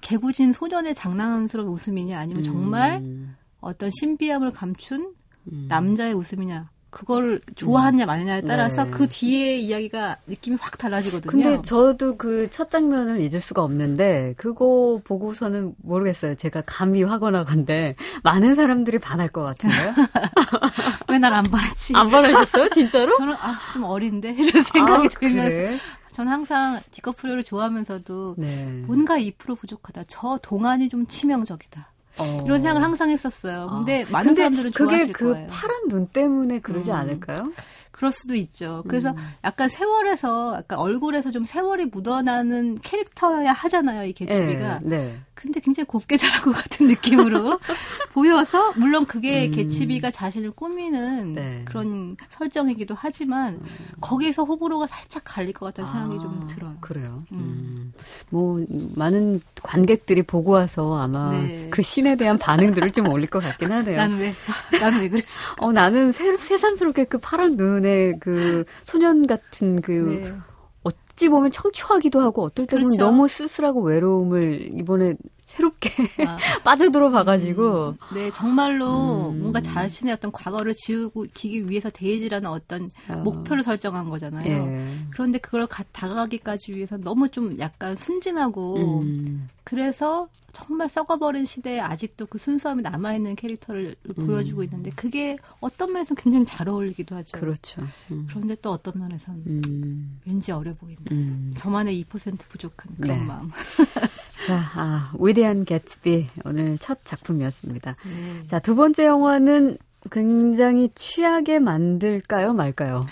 개구진 0.01 0.51
소년의 0.51 0.95
장난스러운 0.95 1.69
웃음이냐 1.69 2.19
아니면 2.19 2.43
정말 2.43 2.97
음. 2.97 3.35
어떤 3.63 3.89
신비함을 3.89 4.51
감춘 4.51 5.13
음. 5.51 5.65
남자의 5.69 6.13
웃음이냐 6.13 6.69
그걸 6.89 7.39
좋아하느냐 7.55 8.05
마느냐에 8.05 8.41
따라서 8.41 8.83
네. 8.83 8.91
그 8.91 9.07
뒤에 9.09 9.57
이야기가 9.57 10.17
느낌이 10.27 10.57
확 10.61 10.77
달라지거든요. 10.77 11.31
근데 11.31 11.59
저도 11.63 12.17
그 12.17 12.47
첫 12.51 12.69
장면을 12.69 13.19
잊을 13.19 13.39
수가 13.39 13.63
없는데 13.63 14.35
그거 14.37 15.01
보고서는 15.03 15.73
모르겠어요. 15.81 16.35
제가 16.35 16.61
감히 16.67 17.01
하거나 17.01 17.43
건데 17.45 17.95
많은 18.21 18.53
사람들이 18.53 18.99
반할 18.99 19.27
것 19.27 19.41
같은데요. 19.43 19.93
왜 21.09 21.17
날 21.17 21.33
안 21.33 21.43
반했지? 21.45 21.95
안 21.95 22.09
반하셨어요? 22.09 22.69
진짜로? 22.69 23.13
저는 23.17 23.33
아, 23.39 23.55
좀 23.73 23.83
어린데 23.85 24.35
이런 24.37 24.61
생각이 24.63 25.07
아, 25.07 25.19
들면서 25.19 25.57
그래? 25.57 25.77
저는 26.11 26.31
항상 26.31 26.79
디커프리오를 26.91 27.41
좋아하면서도 27.43 28.35
네. 28.37 28.83
뭔가 28.85 29.17
2% 29.17 29.57
부족하다. 29.57 30.03
저 30.07 30.37
동안이 30.43 30.89
좀 30.89 31.07
치명적이다. 31.07 31.87
어. 32.19 32.43
이런 32.45 32.59
생각을 32.59 32.83
항상 32.83 33.09
했었어요. 33.09 33.67
근데 33.71 34.03
아. 34.03 34.11
많은 34.11 34.27
근데 34.27 34.41
사람들은 34.41 34.71
좋아하실 34.71 35.07
그게 35.07 35.11
그 35.13 35.33
거예요. 35.33 35.47
파란 35.49 35.87
눈 35.89 36.07
때문에 36.07 36.59
그러지 36.59 36.91
음. 36.91 36.95
않을까요? 36.95 37.51
그럴 37.91 38.11
수도 38.11 38.35
있죠. 38.35 38.83
그래서 38.87 39.11
음. 39.11 39.17
약간 39.43 39.69
세월에서 39.69 40.55
약간 40.57 40.79
얼굴에서 40.79 41.31
좀 41.31 41.45
세월이 41.45 41.85
묻어나는 41.85 42.79
캐릭터야 42.79 43.51
하잖아요, 43.53 44.03
이 44.05 44.13
개츠비가. 44.13 44.79
네, 44.83 44.97
네. 44.97 45.19
근데 45.43 45.59
굉장히 45.59 45.85
곱게 45.87 46.15
자란 46.15 46.41
것 46.41 46.51
같은 46.51 46.87
느낌으로 46.87 47.59
보여서 48.13 48.71
물론 48.77 49.05
그게 49.05 49.47
음. 49.47 49.51
개츠비가 49.51 50.09
자신을 50.09 50.51
꾸미는 50.51 51.33
네. 51.33 51.61
그런 51.65 52.15
설정이기도 52.29 52.95
하지만 52.97 53.55
음. 53.55 53.65
거기에서 53.99 54.43
호불호가 54.45 54.87
살짝 54.87 55.23
갈릴 55.25 55.51
것 55.51 55.65
같다는 55.67 55.91
생각이 55.91 56.17
아, 56.17 56.21
좀 56.21 56.47
들어요. 56.49 56.77
그래요. 56.79 57.23
음. 57.33 57.37
음. 57.39 57.93
뭐 58.29 58.65
많은 58.95 59.41
관객들이 59.61 60.23
보고 60.23 60.51
와서 60.51 60.97
아마 60.97 61.31
네. 61.33 61.67
그 61.69 61.81
신에 61.81 62.15
대한 62.15 62.37
반응들을 62.37 62.91
좀 62.91 63.09
올릴 63.09 63.29
것 63.29 63.43
같긴 63.43 63.71
하네요. 63.71 63.97
나는 63.97 64.19
왜 64.19 64.33
나는 64.79 65.01
왜 65.01 65.09
그랬어? 65.09 65.55
어 65.59 65.73
나는 65.73 66.13
새, 66.13 66.37
새삼스럽게 66.37 67.05
그 67.05 67.17
파란 67.17 67.57
눈에 67.57 68.13
그 68.21 68.63
소년 68.83 69.27
같은 69.27 69.81
그 69.81 69.91
네. 70.23 70.33
어찌 70.83 71.29
보면 71.29 71.51
청초하기도 71.51 72.19
하고 72.19 72.43
어떨 72.43 72.65
때는 72.67 72.83
그렇죠. 72.83 73.01
너무 73.03 73.27
쓸쓸하고 73.27 73.81
외로움을 73.81 74.69
이번에 74.77 75.15
새롭게 75.55 75.89
아. 76.25 76.37
빠져들어 76.63 77.09
봐가지고. 77.09 77.89
음, 77.89 78.15
네, 78.15 78.31
정말로 78.31 79.29
음. 79.29 79.39
뭔가 79.39 79.61
자신의 79.61 80.13
어떤 80.13 80.31
과거를 80.31 80.73
지우고 80.75 81.25
기기 81.33 81.69
위해서 81.69 81.89
데이지라는 81.89 82.49
어떤 82.49 82.91
어. 83.09 83.17
목표를 83.17 83.63
설정한 83.63 84.09
거잖아요. 84.09 84.47
예. 84.47 84.87
그런데 85.11 85.37
그걸 85.37 85.67
가, 85.67 85.83
다가가기까지 85.91 86.73
위해서 86.73 86.97
너무 86.97 87.29
좀 87.29 87.57
약간 87.59 87.95
순진하고 87.95 88.77
음. 88.77 89.49
그래서 89.63 90.27
정말 90.51 90.89
썩어버린 90.89 91.45
시대에 91.45 91.79
아직도 91.79 92.25
그 92.25 92.37
순수함이 92.37 92.81
남아있는 92.81 93.35
캐릭터를 93.35 93.95
음. 94.17 94.25
보여주고 94.25 94.63
있는데 94.63 94.91
그게 94.91 95.37
어떤 95.61 95.91
면에서는 95.93 96.21
굉장히 96.21 96.45
잘 96.45 96.67
어울리기도 96.67 97.15
하죠. 97.15 97.39
그렇죠. 97.39 97.81
음. 98.11 98.27
그런데 98.29 98.55
또 98.61 98.71
어떤 98.71 98.99
면에서는 98.99 99.43
음. 99.47 100.19
왠지 100.25 100.51
어려 100.51 100.73
보인다. 100.73 101.03
음. 101.11 101.53
저만의 101.55 102.03
2% 102.03 102.37
부족한 102.49 102.95
그런 102.99 103.19
네. 103.19 103.25
마음. 103.25 103.51
자, 104.47 104.59
아, 104.75 105.11
위대한 105.19 105.65
개츠비 105.65 106.27
오늘 106.45 106.77
첫 106.77 106.99
작품이었습니다. 107.03 107.95
네. 108.05 108.47
자, 108.47 108.59
두 108.59 108.75
번째 108.75 109.05
영화는 109.05 109.77
굉장히 110.11 110.89
취하게 110.95 111.59
만들까요, 111.59 112.53
말까요? 112.53 113.05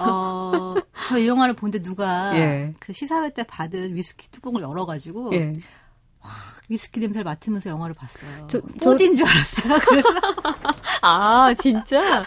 어, 0.00 0.74
저 1.06 1.18
이 1.18 1.28
영화를 1.28 1.54
볼 1.54 1.65
때 1.65 1.80
누가 1.82 2.36
예. 2.36 2.72
그 2.80 2.92
시사회 2.92 3.32
때 3.32 3.44
받은 3.44 3.94
위스키 3.94 4.28
뚜껑을 4.32 4.62
열어가지고 4.62 5.32
예. 5.34 5.52
와, 6.20 6.30
위스키 6.68 6.98
냄새를 6.98 7.22
맡으면서 7.24 7.70
영화를 7.70 7.94
봤어요. 7.94 8.48
저, 8.48 8.60
어딘 8.84 9.14
줄 9.14 9.26
알았어요. 9.28 9.78
그래서 9.86 10.08
아 11.02 11.54
진짜? 11.54 12.24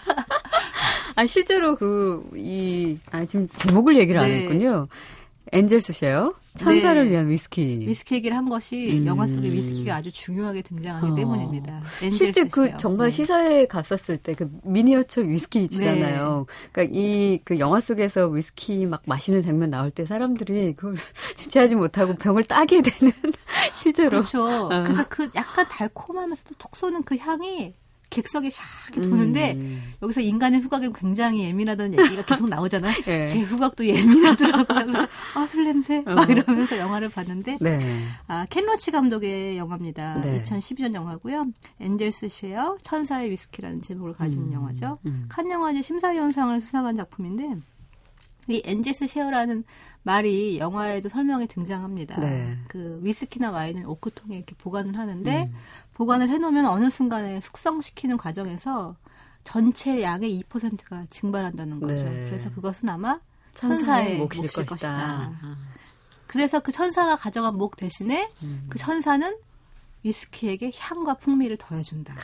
아 1.16 1.26
실제로 1.26 1.76
그 1.76 2.22
이 2.34 2.98
아 3.12 3.24
지금 3.26 3.46
제목을 3.48 3.96
얘기를 3.98 4.20
안 4.20 4.28
네. 4.28 4.42
했군요. 4.42 4.86
Angels' 5.52 5.92
Share 5.92 6.32
천사를 6.58 7.04
네. 7.04 7.10
위한 7.10 7.28
위스키. 7.28 7.62
위스키 7.88 8.16
얘기를 8.16 8.36
한 8.36 8.48
것이 8.48 8.98
음. 8.98 9.06
영화 9.06 9.26
속에 9.26 9.50
위스키가 9.50 9.96
아주 9.96 10.12
중요하게 10.12 10.62
등장하기 10.62 11.12
어. 11.12 11.14
때문입니다. 11.14 11.82
실제 12.10 12.44
그 12.44 12.76
정말 12.76 13.10
네. 13.10 13.16
시사회에 13.16 13.66
갔었을 13.66 14.18
때 14.18 14.34
그 14.34 14.50
미니어처 14.66 15.22
위스키 15.22 15.68
주잖아요. 15.68 16.46
네. 16.48 16.70
그러니까 16.72 16.96
이 16.98 17.40
그 17.44 17.58
영화 17.58 17.80
속에서 17.80 18.26
위스키 18.28 18.84
막 18.86 19.02
마시는 19.06 19.42
장면 19.42 19.70
나올 19.70 19.90
때 19.90 20.04
사람들이 20.06 20.74
그걸 20.76 20.96
주체하지 21.36 21.76
못하고 21.76 22.14
병을 22.16 22.44
따게 22.44 22.82
되는 22.82 23.12
실제로. 23.74 24.10
그렇죠. 24.10 24.44
어. 24.44 24.68
그래서 24.82 25.04
그 25.08 25.30
약간 25.34 25.66
달콤하면서도 25.68 26.54
톡 26.58 26.76
쏘는 26.76 27.02
그 27.04 27.16
향이 27.16 27.74
객석에 28.10 28.48
샥 28.48 28.94
도는데 28.94 29.52
음. 29.52 29.94
여기서 30.02 30.20
인간의 30.20 30.60
후각에 30.60 30.88
굉장히 30.94 31.44
예민하다는 31.44 31.98
얘기가 31.98 32.22
계속 32.24 32.48
나오잖아요. 32.48 33.02
네. 33.04 33.26
제 33.28 33.40
후각도 33.40 33.86
예민하더라고요. 33.86 34.64
그래서 34.66 35.08
아, 35.34 35.46
술 35.46 35.64
냄새 35.64 36.02
어. 36.06 36.14
막 36.14 36.28
이러면서 36.28 36.78
영화를 36.78 37.10
봤는데 37.10 37.58
네. 37.60 37.78
아, 38.26 38.46
켄 38.48 38.64
로치 38.64 38.90
감독의 38.90 39.58
영화입니다. 39.58 40.14
네. 40.14 40.42
2012년 40.42 40.94
영화고요. 40.94 41.46
Angels' 41.80 42.28
Share 42.30 42.78
천사의 42.82 43.30
위스키라는 43.30 43.82
제목을 43.82 44.14
가진 44.14 44.44
음. 44.44 44.52
영화죠. 44.52 44.98
음. 45.06 45.26
칸 45.28 45.50
영화제 45.50 45.82
심사위원상을 45.82 46.60
수상한 46.60 46.96
작품인데 46.96 47.56
이 48.48 48.62
Angels' 48.64 49.06
Share라는 49.06 49.64
말이 50.02 50.58
영화에도 50.58 51.08
설명에 51.08 51.46
등장합니다. 51.46 52.20
네. 52.20 52.58
그 52.68 52.98
위스키나 53.02 53.50
와인을 53.50 53.84
오크통에 53.86 54.36
이렇게 54.36 54.54
보관을 54.56 54.96
하는데 54.96 55.44
음. 55.44 55.54
보관을 55.94 56.28
해놓으면 56.28 56.66
어느 56.66 56.88
순간에 56.88 57.40
숙성시키는 57.40 58.16
과정에서 58.16 58.96
전체 59.44 60.02
양의 60.02 60.42
2%가 60.48 61.06
증발한다는 61.10 61.80
거죠. 61.80 62.04
네. 62.04 62.26
그래서 62.28 62.52
그것은 62.54 62.88
아마 62.88 63.20
천사의 63.54 64.18
몫일, 64.18 64.42
몫일 64.42 64.42
것이다. 64.42 64.64
것이다. 64.64 65.38
아. 65.42 65.56
그래서 66.26 66.60
그 66.60 66.70
천사가 66.70 67.16
가져간 67.16 67.56
목 67.56 67.76
대신에 67.76 68.30
음. 68.42 68.64
그 68.68 68.78
천사는 68.78 69.36
위스키에게 70.04 70.70
향과 70.74 71.14
풍미를 71.14 71.56
더해준다. 71.56 72.14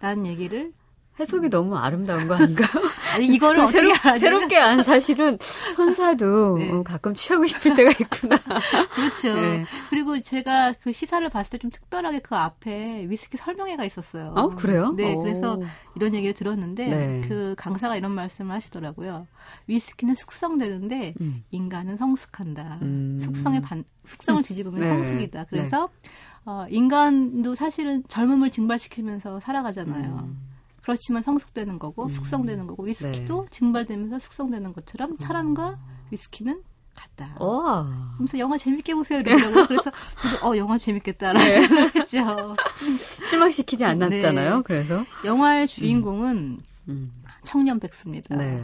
라는 0.00 0.26
얘기를 0.26 0.72
해석이 1.20 1.50
너무 1.50 1.76
아름다운 1.76 2.26
거 2.26 2.34
아닌가요? 2.34 2.68
아니 3.14 3.26
이거를 3.26 3.60
어떻게 3.60 3.80
새로, 3.80 3.92
알아야 3.94 4.18
새롭게 4.18 4.58
안 4.58 4.82
사실은 4.82 5.38
천사도 5.74 6.58
네. 6.60 6.70
어, 6.70 6.82
가끔 6.82 7.14
취하고 7.14 7.46
싶을 7.46 7.74
때가 7.74 7.90
있구나. 7.92 8.36
그렇죠. 8.94 9.34
네. 9.34 9.64
그리고 9.90 10.18
제가 10.20 10.74
그 10.82 10.92
시사를 10.92 11.26
봤을 11.30 11.58
때 11.58 11.62
좀 11.62 11.70
특별하게 11.70 12.18
그 12.18 12.34
앞에 12.34 13.06
위스키 13.08 13.36
설명회가 13.36 13.84
있었어요. 13.84 14.32
어 14.36 14.48
그래요? 14.48 14.92
네, 14.96 15.14
오. 15.14 15.20
그래서 15.20 15.60
이런 15.94 16.12
얘기를 16.12 16.34
들었는데 16.34 16.86
네. 16.86 17.20
그 17.28 17.54
강사가 17.56 17.94
이런 17.96 18.10
말씀을 18.10 18.52
하시더라고요. 18.56 19.28
위스키는 19.68 20.16
숙성되는데 20.16 21.14
음. 21.20 21.44
인간은 21.52 21.96
성숙한다. 21.96 22.80
음. 22.82 23.20
숙성의 23.20 23.62
반 23.62 23.84
숙성을 24.04 24.42
뒤집으면 24.42 24.80
네. 24.80 24.88
성숙이다. 24.88 25.44
그래서 25.50 25.88
네. 26.02 26.10
어, 26.46 26.66
인간도 26.68 27.54
사실은 27.54 28.02
젊음을 28.08 28.50
증발시키면서 28.50 29.38
살아가잖아요. 29.38 30.24
음. 30.24 30.51
그렇지만 30.82 31.22
성숙되는 31.22 31.78
거고 31.78 32.04
음. 32.04 32.08
숙성되는 32.08 32.66
거고 32.66 32.84
위스키도 32.84 33.42
네. 33.44 33.50
증발되면서 33.50 34.18
숙성되는 34.18 34.72
것처럼 34.72 35.16
사람과 35.16 35.68
어. 35.68 35.78
위스키는 36.10 36.62
같다. 36.94 37.36
오. 37.42 37.86
그래서 38.18 38.38
영화 38.38 38.58
재밌게 38.58 38.94
보세요 38.94 39.20
이러더라고요. 39.20 39.66
그래서 39.66 39.90
저도 40.20 40.46
어 40.46 40.56
영화 40.56 40.76
재밌겠다라는 40.76 41.40
네. 41.40 41.62
생각을 41.62 41.94
했죠. 41.94 42.56
실망시키지 43.28 43.84
않았잖아요. 43.84 44.56
네. 44.56 44.62
그래서 44.64 45.04
영화의 45.24 45.66
주인공은 45.68 46.36
음. 46.36 46.62
음. 46.88 47.12
청년 47.44 47.80
백수입니다. 47.80 48.36
네. 48.36 48.62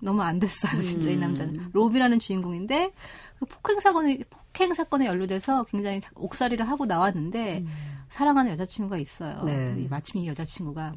너무 0.00 0.20
안 0.22 0.38
됐어요, 0.38 0.82
진짜 0.82 1.08
음. 1.10 1.14
이 1.14 1.18
남자는. 1.18 1.70
로비라는 1.72 2.18
주인공인데 2.18 2.92
그 3.38 3.46
폭행 3.46 3.80
사건에 3.80 4.18
폭행 4.28 4.74
사건에 4.74 5.06
연루돼서 5.06 5.64
굉장히 5.64 6.00
옥살이를 6.14 6.68
하고 6.68 6.84
나왔는데 6.84 7.60
음. 7.60 7.68
사랑하는 8.08 8.52
여자친구가 8.52 8.98
있어요. 8.98 9.42
네. 9.44 9.86
마침 9.88 10.20
이 10.20 10.28
여자친구가 10.28 10.94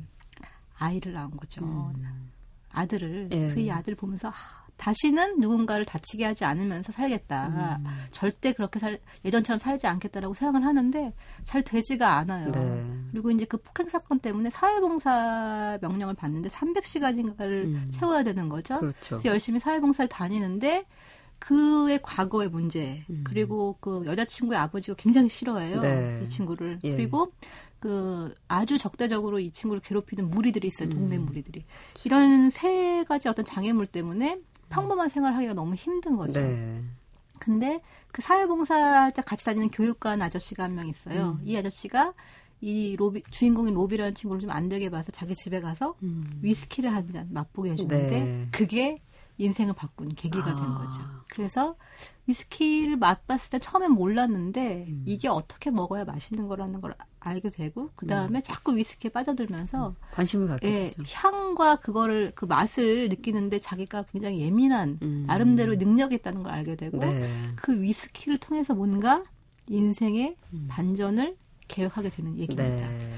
아이를 0.78 1.14
낳은 1.14 1.32
거죠. 1.32 1.64
음. 1.64 2.32
아들을 2.72 3.30
예. 3.32 3.50
그이 3.54 3.72
아들을 3.72 3.96
보면서 3.96 4.30
아, 4.30 4.34
다시는 4.78 5.40
누군가를 5.40 5.86
다치게 5.86 6.24
하지 6.24 6.46
않으면서 6.46 6.92
살겠다. 6.92 7.78
음. 7.80 7.86
절대 8.12 8.54
그렇게 8.54 8.80
살 8.80 9.00
예전처럼 9.26 9.58
살지 9.60 9.88
않겠다라고 9.88 10.34
생각을 10.36 10.66
하는데 10.66 11.14
잘 11.44 11.64
되지가 11.64 12.18
않아요. 12.18 12.52
네. 12.52 12.86
그리고 13.12 13.32
이제 13.32 13.46
그 13.46 13.58
폭행 13.58 13.90
사건 13.90 14.20
때문에 14.20 14.50
사회봉사 14.52 15.80
명령을 15.82 16.14
받는데 16.14 16.50
300시간인가를 16.50 17.64
음. 17.64 17.88
채워야 17.92 18.24
되는 18.24 18.50
거죠. 18.50 18.80
그렇죠. 18.80 19.18
그래서 19.18 19.30
열심히 19.30 19.60
사회봉사를 19.60 20.10
다니는데 20.10 20.86
그의 21.40 22.00
과거의 22.02 22.50
문제 22.50 23.04
음. 23.10 23.24
그리고 23.24 23.78
그 23.80 24.04
여자친구의 24.06 24.60
아버지가 24.60 24.96
굉장히 24.98 25.30
싫어해요 25.30 25.82
네. 25.82 26.22
이 26.24 26.30
친구를 26.30 26.80
예. 26.84 26.96
그리고 26.96 27.32
그 27.80 28.34
아주 28.48 28.78
적대적으로 28.78 29.40
이 29.40 29.52
친구를 29.52 29.82
괴롭히는 29.82 30.30
무리들이 30.30 30.68
있어요. 30.68 30.90
동네 30.90 31.18
음. 31.18 31.26
무리들이. 31.26 31.66
이런 32.06 32.50
세 32.50 33.04
가지 33.08 33.30
어떤 33.30 33.46
장애물 33.46 33.86
때문에 33.88 34.40
평범한 34.70 35.10
생활하기가 35.10 35.54
너무 35.54 35.76
힘든 35.76 36.16
거죠. 36.18 36.40
네. 36.40 36.82
근데 37.40 37.82
그 38.12 38.22
사회봉사할 38.22 39.12
때 39.14 39.22
같이 39.22 39.46
다니는 39.46 39.70
교육관 39.70 40.22
아저씨가 40.22 40.64
한 40.64 40.74
명 40.76 40.88
있어요. 40.88 41.38
음. 41.40 41.42
이 41.46 41.56
아저씨가 41.56 42.14
이 42.62 42.96
로비 42.98 43.22
주인공인 43.30 43.76
로비라는 43.76 44.16
친구를 44.16 44.42
좀 44.42 44.50
안 44.50 44.68
되게 44.68 44.90
봐서 44.90 45.12
자기 45.12 45.36
집에 45.36 45.60
가서 45.62 45.96
음. 46.02 46.40
위스키를 46.42 46.92
한 46.94 47.12
잔 47.14 47.28
맛보게 47.32 47.72
해주는데 47.72 48.10
네. 48.10 48.48
그게 48.52 49.00
인생을 49.38 49.74
바꾼 49.74 50.10
계기가 50.10 50.52
아. 50.52 50.56
된 50.56 50.66
거죠. 50.74 51.02
그래서 51.30 51.76
위스키를 52.26 52.98
맛봤을 52.98 53.52
때 53.52 53.60
처음엔 53.60 53.92
몰랐는데 53.92 54.86
음. 54.88 55.04
이게 55.06 55.28
어떻게 55.28 55.70
먹어야 55.70 56.06
맛있는 56.06 56.48
거라는 56.48 56.82
걸 56.82 56.96
알게 57.20 57.50
되고 57.50 57.90
그 57.96 58.08
다음에 58.08 58.40
음. 58.40 58.42
자꾸 58.44 58.76
위스키에 58.76 59.12
빠져들면서 59.12 59.90
음. 59.90 59.96
관심을 60.12 60.48
갖게 60.48 60.68
예, 60.68 60.90
되죠. 60.90 61.04
향과 61.06 61.78
그거를 61.78 62.32
그 62.36 62.46
맛을 62.46 63.10
느끼는데 63.10 63.60
자기가 63.60 64.04
굉장히 64.12 64.40
예민한 64.40 65.00
음. 65.02 65.26
나름대로 65.28 65.76
능력이 65.76 66.16
있다는 66.16 66.44
걸 66.44 66.52
알게 66.52 66.76
되고 66.76 66.98
네. 66.98 67.30
그 67.56 67.80
위스키를 67.82 68.38
통해서 68.38 68.74
뭔가 68.74 69.24
인생의 69.70 70.36
음. 70.54 70.66
반전을 70.70 71.36
계획하게 71.68 72.10
되는 72.10 72.38
얘기입니다. 72.40 72.64
네. 72.88 73.14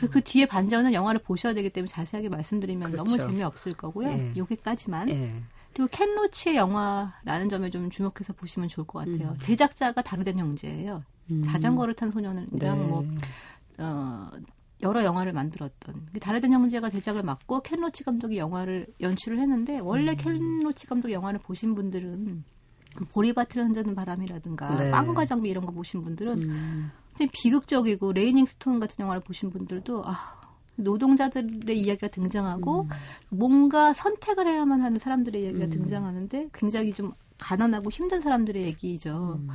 그래서 0.00 0.12
그 0.12 0.20
뒤에 0.22 0.46
반전은 0.46 0.92
영화를 0.92 1.20
보셔야 1.22 1.54
되기 1.54 1.70
때문에 1.70 1.90
자세하게 1.90 2.28
말씀드리면 2.28 2.90
그렇죠. 2.90 3.04
너무 3.04 3.18
재미없을 3.18 3.74
거고요. 3.74 4.08
예. 4.08 4.32
여기까지만. 4.36 5.10
예. 5.10 5.42
그리고 5.72 5.88
켄 5.92 6.14
로치의 6.16 6.56
영화라는 6.56 7.48
점에 7.48 7.70
좀 7.70 7.90
주목해서 7.90 8.32
보시면 8.32 8.68
좋을 8.68 8.86
것 8.86 9.00
같아요. 9.00 9.30
음. 9.30 9.38
제작자가 9.40 10.02
다르덴 10.02 10.38
형제예요. 10.38 11.04
음. 11.30 11.42
자전거를 11.44 11.94
탄 11.94 12.10
소년이랑 12.10 12.48
네. 12.50 12.74
뭐 12.74 13.04
어, 13.78 14.28
여러 14.82 15.04
영화를 15.04 15.32
만들었던 15.32 16.08
그 16.12 16.18
다르덴 16.18 16.52
형제가 16.52 16.90
제작을 16.90 17.22
맡고 17.22 17.60
켄 17.60 17.80
로치 17.80 18.02
감독이 18.02 18.36
영화를 18.38 18.88
연출을 19.00 19.38
했는데 19.38 19.78
원래 19.78 20.12
음. 20.12 20.16
켄 20.16 20.60
로치 20.60 20.88
감독 20.88 21.12
영화를 21.12 21.38
보신 21.38 21.76
분들은 21.76 22.42
보리밭을 23.12 23.62
흔드는 23.62 23.94
바람이라든가 23.94 24.76
네. 24.76 24.90
빵과 24.90 25.24
장미 25.24 25.50
이런 25.50 25.64
거 25.64 25.72
보신 25.72 26.02
분들은 26.02 26.42
음. 26.42 26.90
비극적이고 27.32 28.12
Raining 28.12 28.46
Stone 28.46 28.80
같은 28.80 29.02
영화를 29.02 29.22
보신 29.22 29.50
분들도 29.50 30.02
아 30.06 30.40
노동자들의 30.76 31.78
이야기가 31.78 32.08
등장하고 32.08 32.82
음. 32.82 32.88
뭔가 33.28 33.92
선택을 33.92 34.48
해야만 34.48 34.80
하는 34.80 34.98
사람들의 34.98 35.42
이야기가 35.42 35.66
음. 35.66 35.70
등장하는데 35.70 36.48
굉장히 36.52 36.92
좀 36.92 37.12
가난하고 37.38 37.90
힘든 37.90 38.20
사람들의 38.20 38.62
얘기죠. 38.64 39.38
음. 39.40 39.48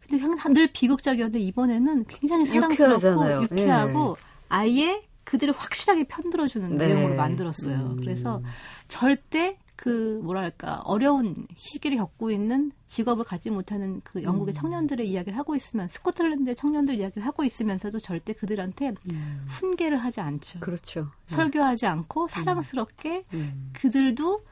근데 0.00 0.22
항상 0.22 0.54
늘 0.54 0.68
비극적이었는데 0.72 1.40
이번에는 1.40 2.04
굉장히 2.06 2.46
사랑스럽고 2.46 2.94
유쾌하잖아요. 2.94 3.42
유쾌하고 3.42 4.16
예. 4.18 4.24
아예 4.48 5.02
그들을 5.24 5.52
확실하게 5.56 6.04
편들어주는 6.04 6.76
네. 6.76 6.88
내용으로 6.88 7.16
만들었어요. 7.16 7.76
음. 7.76 7.96
그래서 7.96 8.40
절대 8.86 9.58
그 9.76 10.20
뭐랄까 10.24 10.80
어려운 10.84 11.46
시기를 11.56 11.98
겪고 11.98 12.30
있는 12.30 12.72
직업을 12.86 13.24
갖지 13.24 13.50
못하는 13.50 14.00
그 14.02 14.22
영국의 14.22 14.52
음. 14.52 14.54
청년들의 14.54 15.08
이야기를 15.08 15.36
하고 15.36 15.54
있으면 15.54 15.88
스코틀랜드의 15.88 16.56
청년들 16.56 16.94
이야기를 16.96 17.24
하고 17.24 17.44
있으면서도 17.44 17.98
절대 17.98 18.32
그들한테 18.32 18.94
음. 19.12 19.44
훈계를 19.48 19.98
하지 19.98 20.20
않죠. 20.20 20.60
그렇죠. 20.60 21.08
설교하지 21.26 21.86
않고 21.86 22.22
음. 22.22 22.28
사랑스럽게 22.28 23.24
음. 23.34 23.70
그들도 23.74 24.42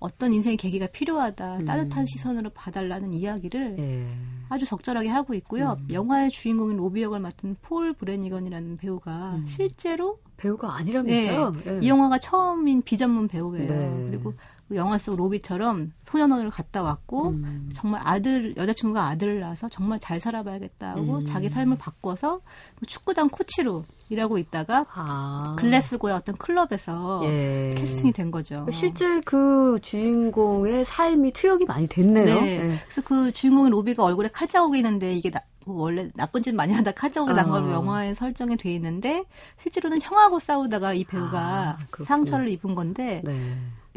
어떤 0.00 0.32
인생의 0.32 0.56
계기가 0.56 0.86
필요하다, 0.86 1.56
음. 1.58 1.64
따뜻한 1.64 2.06
시선으로 2.06 2.50
봐달라는 2.50 3.14
이야기를 3.14 3.76
예. 3.78 4.06
아주 4.48 4.64
적절하게 4.64 5.08
하고 5.08 5.34
있고요. 5.34 5.76
음. 5.80 5.88
영화의 5.90 6.30
주인공인 6.30 6.76
로비 6.76 7.02
역을 7.02 7.18
맡은 7.18 7.56
폴 7.62 7.92
브레니건이라는 7.94 8.76
배우가 8.76 9.34
음. 9.36 9.46
실제로 9.46 10.20
배우가 10.36 10.76
아니라면서요? 10.76 11.50
네, 11.50 11.62
예. 11.66 11.80
이 11.82 11.88
영화가 11.88 12.18
처음인 12.20 12.82
비전문 12.82 13.26
배우예요. 13.26 13.66
네. 13.66 14.06
그리고 14.10 14.34
그 14.34 14.57
영화 14.74 14.98
속 14.98 15.16
로비처럼 15.16 15.92
소년원을 16.04 16.50
갔다 16.50 16.82
왔고 16.82 17.30
음. 17.30 17.70
정말 17.72 18.00
아들 18.04 18.56
여자친구가 18.56 19.06
아들을 19.08 19.40
낳아서 19.40 19.68
정말 19.68 19.98
잘 19.98 20.20
살아봐야겠다고 20.20 21.14
음. 21.16 21.24
자기 21.24 21.48
삶을 21.48 21.76
바꿔서 21.76 22.28
뭐 22.30 22.86
축구단 22.86 23.28
코치로 23.28 23.84
일하고 24.10 24.38
있다가 24.38 24.86
아. 24.92 25.56
글래스고의 25.58 26.14
어떤 26.14 26.36
클럽에서 26.36 27.20
예. 27.24 27.74
캐스팅이 27.76 28.12
된 28.12 28.30
거죠. 28.30 28.66
실제 28.72 29.20
그 29.20 29.78
주인공의 29.82 30.84
삶이 30.84 31.32
투영이 31.32 31.64
많이 31.66 31.86
됐네요. 31.86 32.24
네. 32.40 32.58
네. 32.58 32.76
그래서 32.84 33.02
그 33.02 33.32
주인공의 33.32 33.70
로비가 33.70 34.04
얼굴에 34.04 34.28
칼자국이 34.28 34.78
있는데 34.78 35.14
이게 35.14 35.30
나, 35.30 35.40
그 35.64 35.74
원래 35.74 36.08
나쁜 36.14 36.42
짓 36.42 36.54
많이 36.54 36.72
한다 36.72 36.90
칼자국이 36.92 37.34
난 37.34 37.50
걸로 37.50 37.68
어. 37.68 37.72
영화에 37.72 38.14
설정이 38.14 38.56
돼 38.56 38.72
있는데 38.74 39.24
실제로는 39.62 40.00
형하고 40.00 40.38
싸우다가 40.38 40.94
이 40.94 41.04
배우가 41.04 41.38
아, 41.38 41.78
상처를 42.02 42.48
입은 42.48 42.74
건데 42.74 43.22
네. 43.24 43.34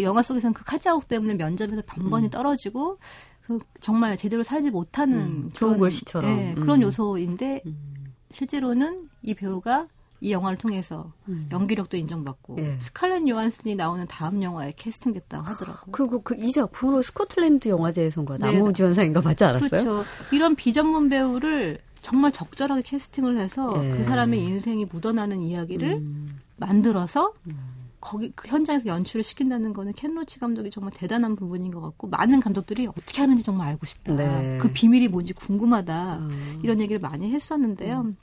영화 0.04 0.22
속에서는 0.22 0.54
그 0.54 0.64
칼자국 0.64 1.08
때문에 1.08 1.36
면접에서 1.36 1.82
번번이 1.86 2.28
음. 2.28 2.30
떨어지고 2.30 2.98
그 3.42 3.60
정말 3.80 4.18
제대로 4.18 4.44
살지 4.44 4.70
못하는 4.72 5.18
음, 5.18 5.50
좋은 5.54 5.78
글씨처럼 5.80 6.40
예, 6.40 6.54
그런 6.56 6.80
음. 6.80 6.84
요소인데 6.84 7.64
음. 7.66 8.14
실제로는 8.30 9.10
이 9.24 9.34
배우가 9.34 9.88
이 10.24 10.32
영화를 10.32 10.58
통해서 10.58 11.12
음. 11.28 11.50
연기력도 11.52 11.98
인정받고 11.98 12.58
예. 12.60 12.78
스칼렛 12.80 13.28
요한슨이 13.28 13.74
나오는 13.76 14.06
다음 14.08 14.44
영화에 14.44 14.74
캐스팅됐다고 14.78 15.44
하더라고요. 15.44 15.92
그리고 15.92 16.22
그 16.22 16.36
이 16.38 16.52
작품으로 16.52 17.02
스코틀랜드 17.02 17.70
영화제에서인가 17.70 18.38
네, 18.38 18.52
나무주연상인가 18.52 19.22
받지 19.22 19.44
않았어요? 19.44 19.70
그렇죠. 19.70 20.06
이런 20.32 20.56
비전문 20.56 21.10
배우를 21.10 21.80
정말 22.02 22.32
적절하게 22.32 22.84
캐스팅을 22.84 23.40
해서 23.40 23.74
예. 23.84 23.92
그 23.98 24.04
사람의 24.04 24.44
인생이 24.44 24.86
묻어나는 24.86 25.42
이야기를 25.42 25.94
음. 25.94 26.40
만들어서 26.58 27.34
음. 27.48 27.58
거기 28.02 28.32
그 28.36 28.48
현장에서 28.48 28.88
연출을 28.88 29.24
시킨다는 29.24 29.74
거는 29.74 29.94
켄 29.94 30.14
로치 30.16 30.40
감독이 30.40 30.70
정말 30.72 30.92
대단한 30.94 31.36
부분인 31.36 31.72
것 31.72 31.80
같고 31.82 32.08
많은 32.08 32.40
감독들이 32.40 32.88
어떻게 32.88 33.22
하는지 33.22 33.44
정말 33.44 33.68
알고 33.70 33.86
싶다. 33.86 34.16
네. 34.16 34.58
그 34.60 34.72
비밀이 34.74 35.08
뭔지 35.08 35.34
궁금하다. 35.34 36.18
음. 36.18 36.60
이런 36.64 36.82
얘기를 36.82 37.00
많이 37.00 37.32
했었는데요. 37.32 38.02
음. 38.02 38.18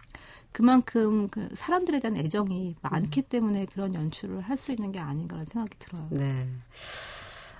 그만큼 0.50 1.28
그 1.28 1.48
사람들에 1.54 2.00
대한 2.00 2.16
애정이 2.16 2.74
많기 2.82 3.20
음. 3.20 3.24
때문에 3.28 3.66
그런 3.66 3.94
연출을 3.94 4.40
할 4.40 4.56
수 4.58 4.72
있는 4.72 4.90
게 4.90 4.98
아닌가라는 4.98 5.44
생각이 5.44 5.78
들어요. 5.78 6.06
네. 6.10 6.48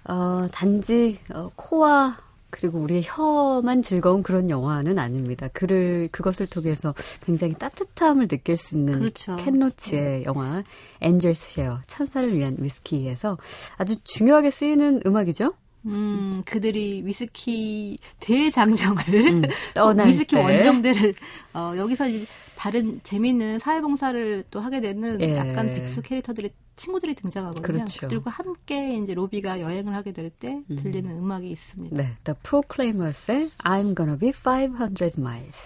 어, 0.05 0.49
단지 0.51 1.19
어, 1.33 1.51
코와 1.55 2.17
그리고 2.51 2.79
우리의 2.79 3.03
혀만 3.05 3.83
즐거운 3.83 4.23
그런 4.23 4.51
영화는 4.51 4.99
아닙니다. 4.99 5.49
그를 5.53 6.09
그것을 6.11 6.47
통해서 6.47 6.95
굉장히 7.25 7.55
따뜻함을 7.55 8.29
느낄 8.29 8.57
수 8.57 8.77
있는 8.77 9.01
그렇죠. 9.01 9.37
켄로치의 9.37 10.03
네. 10.21 10.25
영화 10.25 10.63
엔젤스 11.01 11.55
쉐어 11.55 11.81
천사를 11.87 12.35
위한 12.35 12.57
위스키에서 12.59 13.39
아주 13.77 13.97
중요하게 14.05 14.51
쓰이는 14.51 15.03
음악이죠. 15.05 15.55
음, 15.87 16.43
그들이 16.45 17.03
위스키 17.05 17.99
대장정을 18.21 19.05
음, 19.09 19.43
위스키 20.07 20.37
때. 20.37 20.43
원정대를 20.43 21.15
어, 21.55 21.75
여기서 21.77 22.09
이제 22.09 22.27
다른 22.57 23.01
재미있는 23.05 23.59
사회봉사를 23.59 24.45
또 24.51 24.61
하게 24.61 24.81
되는 24.81 25.21
예. 25.21 25.37
약간 25.37 25.67
백수 25.67 26.03
캐릭터들이 26.03 26.51
친구들이 26.79 27.15
등장하거든요. 27.15 27.63
그렇죠. 27.63 28.01
그들과 28.01 28.31
함께 28.31 28.97
이제 28.97 29.13
로비가 29.13 29.61
여행을 29.61 29.95
하게 29.95 30.13
될때 30.13 30.63
음. 30.71 30.77
들리는 30.77 31.11
음. 31.11 31.31
악이 31.31 31.51
있습니다. 31.51 31.97
네, 31.97 32.17
The 32.25 32.35
Proclaimers의 32.43 33.51
I'm 33.59 33.95
Gonna 33.95 34.19
Be 34.19 34.33
500 34.33 35.21
Miles. 35.21 35.57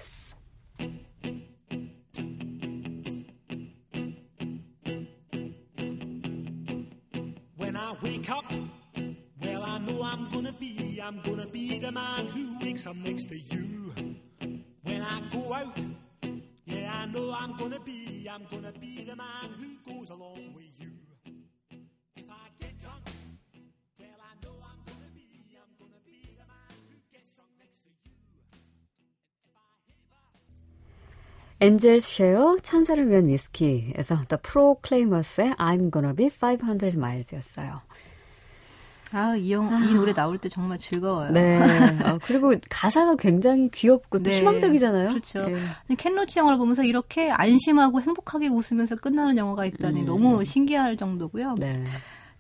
When 7.59 7.77
I 7.77 7.95
wake 8.03 8.31
up, 8.31 8.45
well 9.41 9.63
I 9.63 9.79
know 9.79 10.03
I'm 10.03 10.29
gonna 10.31 10.53
be, 10.59 11.01
I'm 11.01 11.21
gonna 11.23 11.47
be 11.47 11.79
the 11.79 11.93
man 11.93 12.27
who 12.27 12.59
wakes 12.61 12.87
up 12.87 12.97
next 12.97 13.29
to 13.29 13.37
you. 13.39 13.93
When 14.83 15.03
I 15.03 15.21
go 15.31 15.53
out, 15.55 15.79
yeah 16.65 16.91
I 17.03 17.07
know 17.07 17.33
I'm 17.33 17.57
gonna 17.57 17.81
be, 17.81 18.29
I'm 18.29 18.47
gonna 18.51 18.73
be 18.73 19.05
the 19.05 19.15
man 19.17 19.51
who 19.59 19.93
goes 19.93 20.11
along 20.11 20.55
with 20.55 20.65
you. 20.81 21.02
엔젤 31.63 32.01
쉐어 32.01 32.57
천사를 32.61 33.09
위한 33.09 33.29
위스키에서 33.29 34.25
The 34.27 34.41
Proclaimers의 34.43 35.53
I'm 35.53 35.93
Gonna 35.93 36.13
Be 36.13 36.29
500 36.29 36.97
Miles였어요. 36.97 37.81
아, 39.13 39.37
이, 39.37 39.53
영, 39.53 39.73
아. 39.73 39.79
이 39.79 39.95
노래 39.95 40.13
나올 40.13 40.39
때 40.39 40.49
정말 40.49 40.79
즐거워요. 40.79 41.31
네. 41.31 41.57
아, 42.03 42.19
그리고 42.25 42.53
가사가 42.69 43.15
굉장히 43.15 43.71
귀엽고 43.71 44.25
또 44.25 44.31
네. 44.31 44.39
희망적이잖아요. 44.39 45.11
그렇죠. 45.11 45.47
네. 45.47 45.95
켄로치 45.97 46.41
영화를 46.41 46.59
보면서 46.59 46.83
이렇게 46.83 47.31
안심하고 47.31 48.01
행복하게 48.01 48.49
웃으면서 48.49 48.97
끝나는 48.97 49.39
영화가 49.39 49.65
있다니 49.67 50.01
음. 50.01 50.07
너무 50.07 50.43
신기할 50.45 50.97
정도고요. 50.97 51.55
네. 51.61 51.85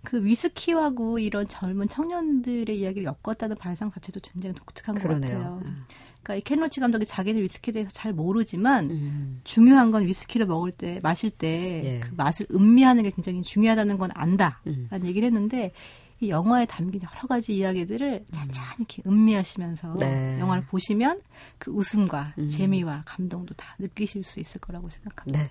그 0.02 0.24
위스키하고 0.24 1.20
이런 1.20 1.46
젊은 1.46 1.86
청년들의 1.86 2.76
이야기를 2.76 3.06
엮었다는 3.24 3.54
발상 3.54 3.88
자체도 3.92 4.18
굉장히 4.20 4.56
독특한 4.56 4.96
그러네요. 4.96 5.38
것 5.38 5.44
같아요. 5.44 5.62
음. 5.64 5.84
그러니까 6.22 6.36
이 6.36 6.40
켄로치 6.42 6.80
감독이 6.80 7.04
자기는 7.04 7.40
위스키에 7.42 7.72
대해서 7.72 7.90
잘 7.92 8.12
모르지만 8.12 8.90
음. 8.90 9.40
중요한 9.44 9.90
건 9.90 10.06
위스키를 10.06 10.46
먹을 10.46 10.70
때 10.70 11.00
마실 11.02 11.30
때그 11.30 11.86
예. 11.86 12.00
그 12.00 12.10
맛을 12.16 12.46
음미하는 12.52 13.02
게 13.02 13.10
굉장히 13.10 13.42
중요하다는 13.42 13.98
건 13.98 14.10
안다라는 14.14 14.56
음. 14.66 14.88
얘기를 15.04 15.26
했는데 15.26 15.72
이 16.20 16.30
영화에 16.30 16.66
담긴 16.66 17.00
여러 17.02 17.26
가지 17.26 17.56
이야기들을 17.56 18.26
찬찬히 18.30 18.76
이렇게 18.78 19.02
음미하시면서 19.04 19.96
네. 19.98 20.38
영화를 20.38 20.62
보시면 20.66 21.20
그 21.58 21.72
웃음과 21.72 22.34
음. 22.38 22.48
재미와 22.48 23.02
감동도 23.04 23.54
다 23.54 23.74
느끼실 23.80 24.22
수 24.22 24.38
있을 24.38 24.60
거라고 24.60 24.88
생각합니다. 24.88 25.42
네. 25.42 25.50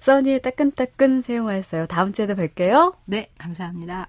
써니의 0.00 0.42
따끈따끈 0.42 1.22
새 1.22 1.36
영화였어요. 1.36 1.86
다음 1.86 2.12
주에도 2.12 2.34
뵐게요. 2.34 2.96
네, 3.06 3.30
감사합니다. 3.38 4.08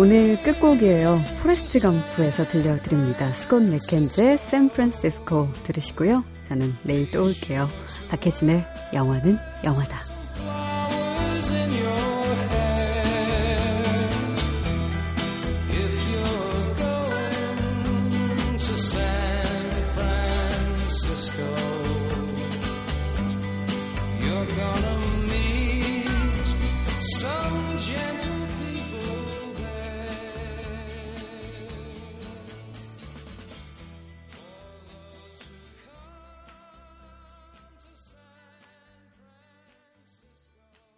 오늘 0.00 0.42
끝곡이에요. 0.42 1.20
Forrest 1.42 1.78
Gump에서 1.78 2.48
들려드립니다. 2.48 3.34
스콧 3.34 3.70
맥켄지의 3.70 4.38
샌프란시스코 4.38 5.52
들으시고요. 5.64 6.24
저는 6.48 6.74
내일 6.84 7.10
또 7.10 7.22
올게요. 7.22 7.68
박혜진의 8.08 8.64
영화는 8.94 9.38
영화다. 9.62 9.98